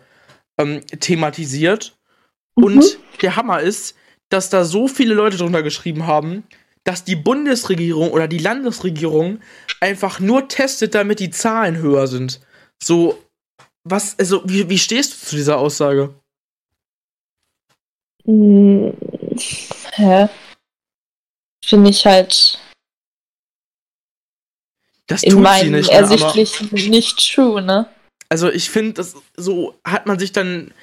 ähm, 0.61 0.81
thematisiert. 0.99 1.97
Und 2.53 2.75
Mhm. 2.77 2.83
der 3.21 3.35
Hammer 3.35 3.59
ist, 3.61 3.95
dass 4.29 4.49
da 4.49 4.65
so 4.65 4.87
viele 4.87 5.13
Leute 5.13 5.37
drunter 5.37 5.63
geschrieben 5.63 6.07
haben, 6.07 6.43
dass 6.83 7.03
die 7.03 7.15
Bundesregierung 7.15 8.11
oder 8.11 8.27
die 8.27 8.37
Landesregierung 8.37 9.39
einfach 9.81 10.19
nur 10.19 10.47
testet, 10.47 10.95
damit 10.95 11.19
die 11.19 11.31
Zahlen 11.31 11.77
höher 11.77 12.07
sind. 12.07 12.41
So, 12.81 13.17
was, 13.83 14.17
also, 14.19 14.41
wie, 14.45 14.69
wie 14.69 14.77
stehst 14.77 15.13
du 15.13 15.27
zu 15.27 15.35
dieser 15.35 15.57
Aussage? 15.57 16.13
Hm, 18.25 18.93
hä? 19.93 20.27
Finde 21.63 21.89
ich 21.89 22.05
halt 22.05 22.59
Das 25.07 25.23
in 25.23 25.31
tut 25.31 25.39
sie 25.39 25.43
meinem 25.43 25.71
nicht, 25.73 25.91
ne, 25.91 25.97
aber, 25.97 26.11
ersichtlich 26.11 26.89
nicht 26.89 27.33
true, 27.33 27.61
ne? 27.61 27.87
also 28.29 28.49
ich 28.49 28.69
finde, 28.69 28.93
das 28.93 29.15
so 29.35 29.75
hat 29.85 30.07
man 30.07 30.19
sich 30.19 30.31
dann, 30.31 30.73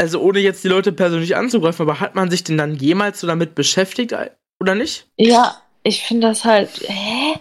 also 0.00 0.20
ohne 0.20 0.38
jetzt 0.38 0.64
die 0.64 0.68
Leute 0.68 0.92
persönlich 0.92 1.36
anzugreifen, 1.36 1.82
aber 1.82 2.00
hat 2.00 2.14
man 2.14 2.30
sich 2.30 2.42
denn 2.42 2.56
dann 2.56 2.74
jemals 2.74 3.20
so 3.20 3.26
damit 3.26 3.54
beschäftigt 3.54 4.14
oder 4.58 4.74
nicht? 4.74 5.06
Ja, 5.16 5.60
ich 5.82 6.02
finde 6.04 6.28
das 6.28 6.44
halt, 6.44 6.70
hä? 6.88 7.38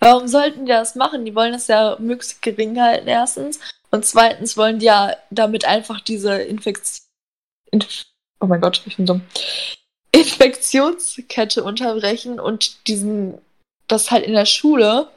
Warum 0.00 0.26
sollten 0.26 0.66
die 0.66 0.72
das 0.72 0.96
machen? 0.96 1.24
Die 1.24 1.34
wollen 1.34 1.52
das 1.52 1.68
ja 1.68 1.96
möglichst 2.00 2.42
gering 2.42 2.80
halten, 2.80 3.06
erstens. 3.06 3.60
Und 3.90 4.04
zweitens 4.04 4.56
wollen 4.56 4.78
die 4.80 4.86
ja 4.86 5.16
damit 5.30 5.64
einfach 5.64 6.00
diese 6.00 6.34
Infektion. 6.34 7.06
Inf 7.70 8.06
oh 8.40 8.46
mein 8.46 8.60
Gott, 8.60 8.82
ich 8.86 8.96
bin 8.96 9.06
dumm. 9.06 9.22
Infektionskette 10.12 11.62
unterbrechen 11.62 12.40
und 12.40 12.88
diesen, 12.88 13.38
das 13.86 14.10
halt 14.10 14.24
in 14.24 14.32
der 14.32 14.46
Schule 14.46 15.08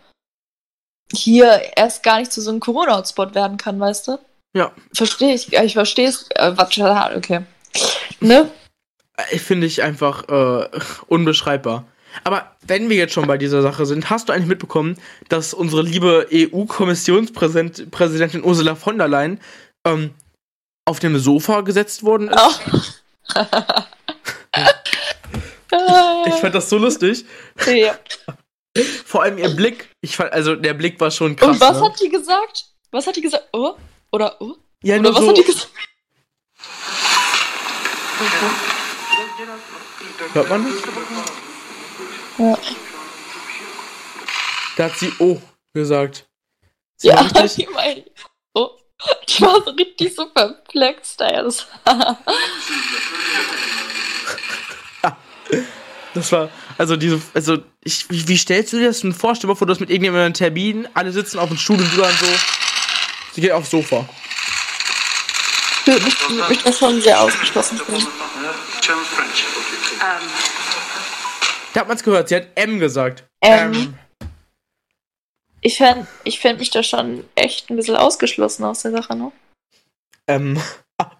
hier 1.11 1.71
erst 1.75 2.03
gar 2.03 2.19
nicht 2.19 2.31
zu 2.31 2.41
so 2.41 2.51
einem 2.51 2.59
Corona-Hotspot 2.59 3.33
werden 3.33 3.57
kann, 3.57 3.79
weißt 3.79 4.09
du? 4.09 4.19
Ja. 4.53 4.71
Verstehe 4.93 5.33
ich. 5.33 5.47
Ja, 5.49 5.63
Ich 5.63 5.73
verstehe 5.73 6.07
es. 6.07 6.29
Äh, 6.31 6.53
warte, 6.55 7.17
okay. 7.17 7.41
Ne? 8.19 8.49
Äh, 9.17 9.37
Finde 9.37 9.67
ich 9.67 9.83
einfach 9.83 10.27
äh, 10.29 10.69
unbeschreibbar. 11.07 11.85
Aber 12.23 12.55
wenn 12.67 12.89
wir 12.89 12.97
jetzt 12.97 13.13
schon 13.13 13.25
bei 13.25 13.39
dieser 13.39 13.63
Sache 13.63 13.85
sind, 13.85 14.09
hast 14.09 14.27
du 14.29 14.33
eigentlich 14.33 14.47
mitbekommen, 14.47 14.97
dass 15.29 15.53
unsere 15.53 15.81
liebe 15.81 16.27
EU-Kommissionspräsidentin 16.31 18.43
Ursula 18.43 18.75
von 18.75 18.97
der 18.99 19.07
Leyen 19.07 19.39
ähm, 19.85 20.13
auf 20.85 20.99
dem 20.99 21.17
Sofa 21.17 21.61
gesetzt 21.61 22.03
worden 22.03 22.27
ist? 22.29 22.61
Oh. 23.35 23.43
Ich 26.27 26.35
fand 26.35 26.53
das 26.53 26.69
so 26.69 26.77
lustig. 26.77 27.25
ja. 27.65 27.97
Vor 29.05 29.23
allem 29.23 29.37
ihr 29.37 29.49
Blick. 29.49 29.89
Ich 30.01 30.15
fand, 30.15 30.31
also 30.31 30.55
der 30.55 30.73
Blick 30.73 30.99
war 30.99 31.11
schon 31.11 31.35
krass. 31.35 31.49
Und 31.49 31.61
was 31.61 31.79
ne? 31.79 31.85
hat 31.85 31.99
die 31.99 32.09
gesagt? 32.09 32.65
Was 32.91 33.07
hat 33.07 33.15
die 33.15 33.21
gesagt? 33.21 33.47
Oh? 33.53 33.75
Oder 34.13 34.39
oh? 34.39 34.55
ja, 34.83 34.95
Oder 34.95 35.03
nur 35.03 35.15
was 35.15 35.21
so, 35.21 35.29
hat 35.29 35.37
die 35.37 35.43
gesagt? 35.43 35.69
Hört 40.33 40.49
man 40.49 40.65
das? 40.65 40.75
Ja. 42.37 42.57
Da 44.77 44.83
hat 44.85 44.97
sie 44.99 45.11
Oh 45.17 45.41
gesagt. 45.73 46.27
Sie 46.97 47.07
war 47.09 47.15
Ja, 47.15 47.21
richtig, 47.41 47.55
die 47.67 47.73
mein, 47.73 48.03
oh. 48.53 48.69
Die 49.27 49.41
war 49.41 49.63
so 49.63 49.71
richtig 49.71 50.13
so 50.13 50.27
perplex 50.29 51.17
da. 51.17 51.49
Das 56.13 56.31
war, 56.31 56.51
also 56.77 56.95
diese, 56.95 57.19
also, 57.33 57.57
ich, 57.83 58.07
wie, 58.11 58.27
wie 58.27 58.37
stellst 58.37 58.71
du 58.71 58.77
dir 58.77 58.85
das 58.85 58.99
denn 58.99 59.13
vor? 59.13 59.33
Stell 59.33 59.47
dir 59.47 59.53
mal 59.53 59.55
vor, 59.55 59.65
du 59.65 59.73
hast 59.73 59.79
mit 59.79 59.89
irgendjemandem 59.89 60.25
einen 60.25 60.33
Termin, 60.35 60.87
alle 60.93 61.11
sitzen 61.11 61.39
auf 61.39 61.49
dem 61.49 61.57
Stuhl 61.57 61.77
und 61.77 61.91
du 61.91 61.97
dann 61.97 62.13
so, 62.13 62.27
sie 63.33 63.41
geht 63.41 63.51
aufs 63.51 63.69
Sofa. 63.71 64.07
mich, 65.85 66.29
würde 66.29 66.49
mich 66.49 66.63
das 66.63 66.79
schon 66.79 67.01
sehr 67.01 67.19
ausgeschlossen. 67.19 67.79
German 68.81 69.05
French. 69.05 69.45
Da 71.73 71.79
hat 71.79 71.87
man's 71.87 72.03
gehört, 72.03 72.29
sie 72.29 72.35
hat 72.35 72.47
M 72.55 72.79
gesagt. 72.79 73.25
Ähm. 73.41 73.95
Ich 75.61 75.77
fände 75.77 76.07
ich 76.25 76.39
fänd 76.39 76.59
mich 76.59 76.71
da 76.71 76.83
schon 76.83 77.23
echt 77.35 77.69
ein 77.69 77.77
bisschen 77.77 77.95
ausgeschlossen 77.95 78.65
aus 78.65 78.81
der 78.81 78.91
Sache, 78.91 79.15
ne? 79.15 79.31
Ähm, 80.27 80.61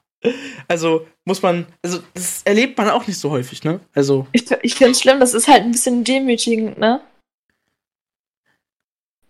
also 0.68 1.08
muss 1.24 1.42
man, 1.42 1.66
also 1.82 2.00
das 2.14 2.42
erlebt 2.44 2.78
man 2.78 2.90
auch 2.90 3.08
nicht 3.08 3.20
so 3.20 3.32
häufig, 3.32 3.64
ne? 3.64 3.80
Also, 3.96 4.28
Ich, 4.34 4.44
ich 4.62 4.76
finde 4.76 4.92
es 4.92 5.02
schlimm, 5.02 5.22
das 5.22 5.34
ist 5.34 5.48
halt 5.48 5.64
ein 5.64 5.72
bisschen 5.72 6.04
demütigend, 6.04 6.78
ne? 6.78 7.02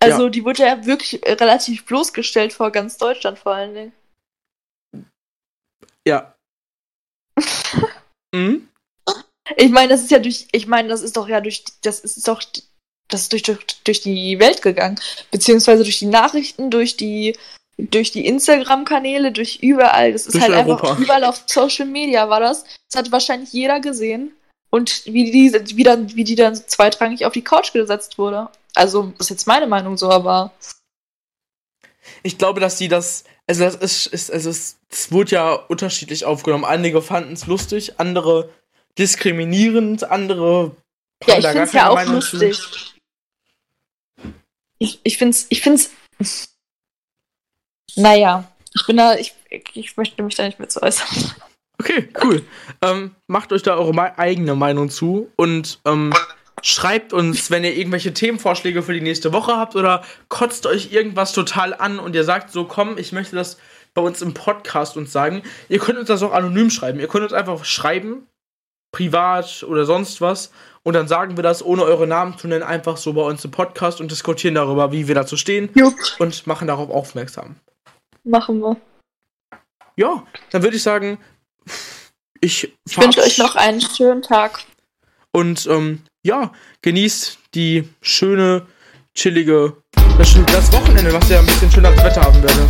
Also, 0.03 0.23
Ja. 0.25 0.29
die 0.29 0.43
wurde 0.43 0.63
ja 0.63 0.85
wirklich 0.85 1.25
äh, 1.25 1.33
relativ 1.33 1.85
bloßgestellt 1.85 2.53
vor 2.53 2.71
ganz 2.71 2.97
Deutschland 2.97 3.39
vor 3.39 3.53
allen 3.55 3.73
Dingen. 3.73 3.93
ja. 6.07 6.35
mhm. 8.35 8.67
Ich 9.57 9.71
meine, 9.71 9.89
das 9.89 10.01
ist 10.01 10.11
ja 10.11 10.19
durch, 10.19 10.47
ich 10.51 10.67
meine, 10.67 10.89
das 10.89 11.01
ist 11.01 11.17
doch 11.17 11.27
ja 11.27 11.41
durch, 11.41 11.63
das 11.81 11.99
ist 11.99 12.27
doch, 12.27 12.41
das 13.09 13.21
ist 13.21 13.31
durch, 13.31 13.43
durch, 13.43 13.59
durch 13.83 14.01
die 14.01 14.39
Welt 14.39 14.61
gegangen. 14.61 14.99
Beziehungsweise 15.31 15.83
durch 15.83 15.99
die 15.99 16.05
Nachrichten, 16.05 16.69
durch 16.71 16.95
die, 16.97 17.37
durch 17.77 18.11
die 18.11 18.25
Instagram-Kanäle, 18.25 19.31
durch 19.31 19.59
überall. 19.61 20.13
Das 20.13 20.27
ist 20.27 20.35
Durch 20.35 20.43
halt 20.43 20.53
Europa. 20.53 20.89
einfach 20.91 20.99
überall 20.99 21.23
auf 21.23 21.43
Social 21.47 21.87
Media 21.87 22.29
war 22.29 22.39
das. 22.39 22.63
Das 22.89 22.99
hat 22.99 23.11
wahrscheinlich 23.11 23.51
jeder 23.51 23.79
gesehen. 23.79 24.31
Und 24.69 25.05
wie 25.05 25.31
die, 25.31 25.53
wie 25.75 25.83
dann, 25.83 26.15
wie 26.15 26.23
die 26.23 26.35
dann 26.35 26.55
zweitrangig 26.55 27.25
auf 27.25 27.33
die 27.33 27.43
Couch 27.43 27.73
gesetzt 27.73 28.17
wurde. 28.17 28.49
Also, 28.75 29.13
das 29.17 29.27
ist 29.27 29.29
jetzt 29.29 29.47
meine 29.47 29.67
Meinung 29.67 29.97
so, 29.97 30.09
aber. 30.09 30.51
Ich 32.23 32.37
glaube, 32.37 32.59
dass 32.59 32.77
sie 32.77 32.87
das, 32.87 33.23
also 33.47 33.63
das 33.63 33.75
ist, 33.75 34.07
ist 34.07 34.31
also 34.31 34.49
es, 34.49 34.77
es 34.89 35.11
wurde 35.11 35.31
ja 35.31 35.53
unterschiedlich 35.53 36.25
aufgenommen. 36.25 36.65
Einige 36.65 37.01
fanden 37.01 37.33
es 37.33 37.47
lustig, 37.47 37.99
andere 37.99 38.49
diskriminierend, 38.97 40.03
andere 40.03 40.75
Ja, 41.25 41.35
haben 41.35 41.39
ich 41.39 41.43
da 41.43 41.51
finde 41.51 41.63
es 41.63 41.71
gar 41.71 41.73
ja 41.73 41.81
keine 41.81 41.89
auch 41.89 41.95
Meinung 41.95 42.21
zu. 42.21 42.37
lustig. 42.37 42.93
Ich, 44.79 44.99
ich 45.03 45.17
finde 45.17 45.31
es, 45.37 45.45
ich 45.49 45.61
find's. 45.61 45.91
Naja, 47.95 48.51
ich 48.73 48.85
bin 48.85 48.97
da, 48.97 49.15
ich, 49.15 49.33
ich 49.73 49.95
möchte 49.97 50.21
mich 50.23 50.35
da 50.35 50.43
nicht 50.43 50.59
mehr 50.59 50.69
zu 50.69 50.81
äußern. 50.81 51.07
Okay, 51.79 52.09
cool. 52.23 52.45
ähm, 52.81 53.15
macht 53.27 53.51
euch 53.51 53.63
da 53.63 53.75
eure 53.75 54.17
eigene 54.17 54.55
Meinung 54.55 54.89
zu 54.89 55.31
und 55.35 55.79
ähm, 55.85 56.13
schreibt 56.63 57.13
uns, 57.13 57.51
wenn 57.51 57.63
ihr 57.63 57.75
irgendwelche 57.75 58.13
Themenvorschläge 58.13 58.81
für 58.81 58.93
die 58.93 59.01
nächste 59.01 59.33
Woche 59.33 59.57
habt 59.57 59.75
oder 59.75 60.03
kotzt 60.29 60.65
euch 60.65 60.91
irgendwas 60.91 61.33
total 61.33 61.73
an 61.73 61.99
und 61.99 62.15
ihr 62.15 62.23
sagt 62.23 62.51
so, 62.51 62.65
komm, 62.65 62.97
ich 62.97 63.11
möchte 63.11 63.35
das 63.35 63.57
bei 63.93 64.01
uns 64.01 64.21
im 64.21 64.33
Podcast 64.33 64.97
uns 64.97 65.11
sagen. 65.11 65.43
Ihr 65.69 65.79
könnt 65.79 65.99
uns 65.99 66.07
das 66.07 66.23
auch 66.23 66.31
anonym 66.31 66.69
schreiben. 66.69 66.99
Ihr 66.99 67.07
könnt 67.07 67.23
uns 67.23 67.33
einfach 67.33 67.63
schreiben, 67.65 68.27
privat 68.91 69.63
oder 69.63 69.85
sonst 69.85 70.21
was. 70.21 70.51
Und 70.83 70.93
dann 70.93 71.07
sagen 71.07 71.37
wir 71.37 71.43
das, 71.43 71.63
ohne 71.63 71.83
eure 71.83 72.07
Namen 72.07 72.37
zu 72.37 72.47
nennen, 72.47 72.63
einfach 72.63 72.97
so 72.97 73.13
bei 73.13 73.21
uns 73.21 73.43
im 73.45 73.51
Podcast 73.51 74.01
und 74.01 74.09
diskutieren 74.09 74.55
darüber, 74.55 74.91
wie 74.91 75.07
wir 75.07 75.15
dazu 75.15 75.37
stehen. 75.37 75.69
Jupp. 75.75 75.95
Und 76.19 76.47
machen 76.47 76.67
darauf 76.67 76.89
aufmerksam. 76.89 77.57
Machen 78.23 78.59
wir. 78.59 78.77
Ja, 79.95 80.25
dann 80.49 80.63
würde 80.63 80.77
ich 80.77 80.83
sagen, 80.83 81.19
ich, 82.41 82.73
ich 82.85 82.97
wünsche 82.97 83.21
euch 83.21 83.37
noch 83.37 83.55
einen 83.55 83.81
schönen 83.81 84.21
Tag. 84.21 84.63
Und 85.31 85.67
ähm, 85.67 86.01
ja, 86.23 86.51
genießt 86.81 87.37
die 87.53 87.87
schöne, 88.01 88.65
chillige, 89.13 89.73
das 90.17 90.71
Wochenende, 90.71 91.13
was 91.13 91.29
ja 91.29 91.39
ein 91.39 91.45
bisschen 91.45 91.71
schöneres 91.71 92.01
Wetter 92.03 92.21
haben 92.21 92.41
werde. 92.41 92.67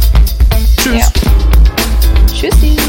Tschüss. 0.78 1.00
Ja. 1.00 1.12
Tschüssi. 2.28 2.83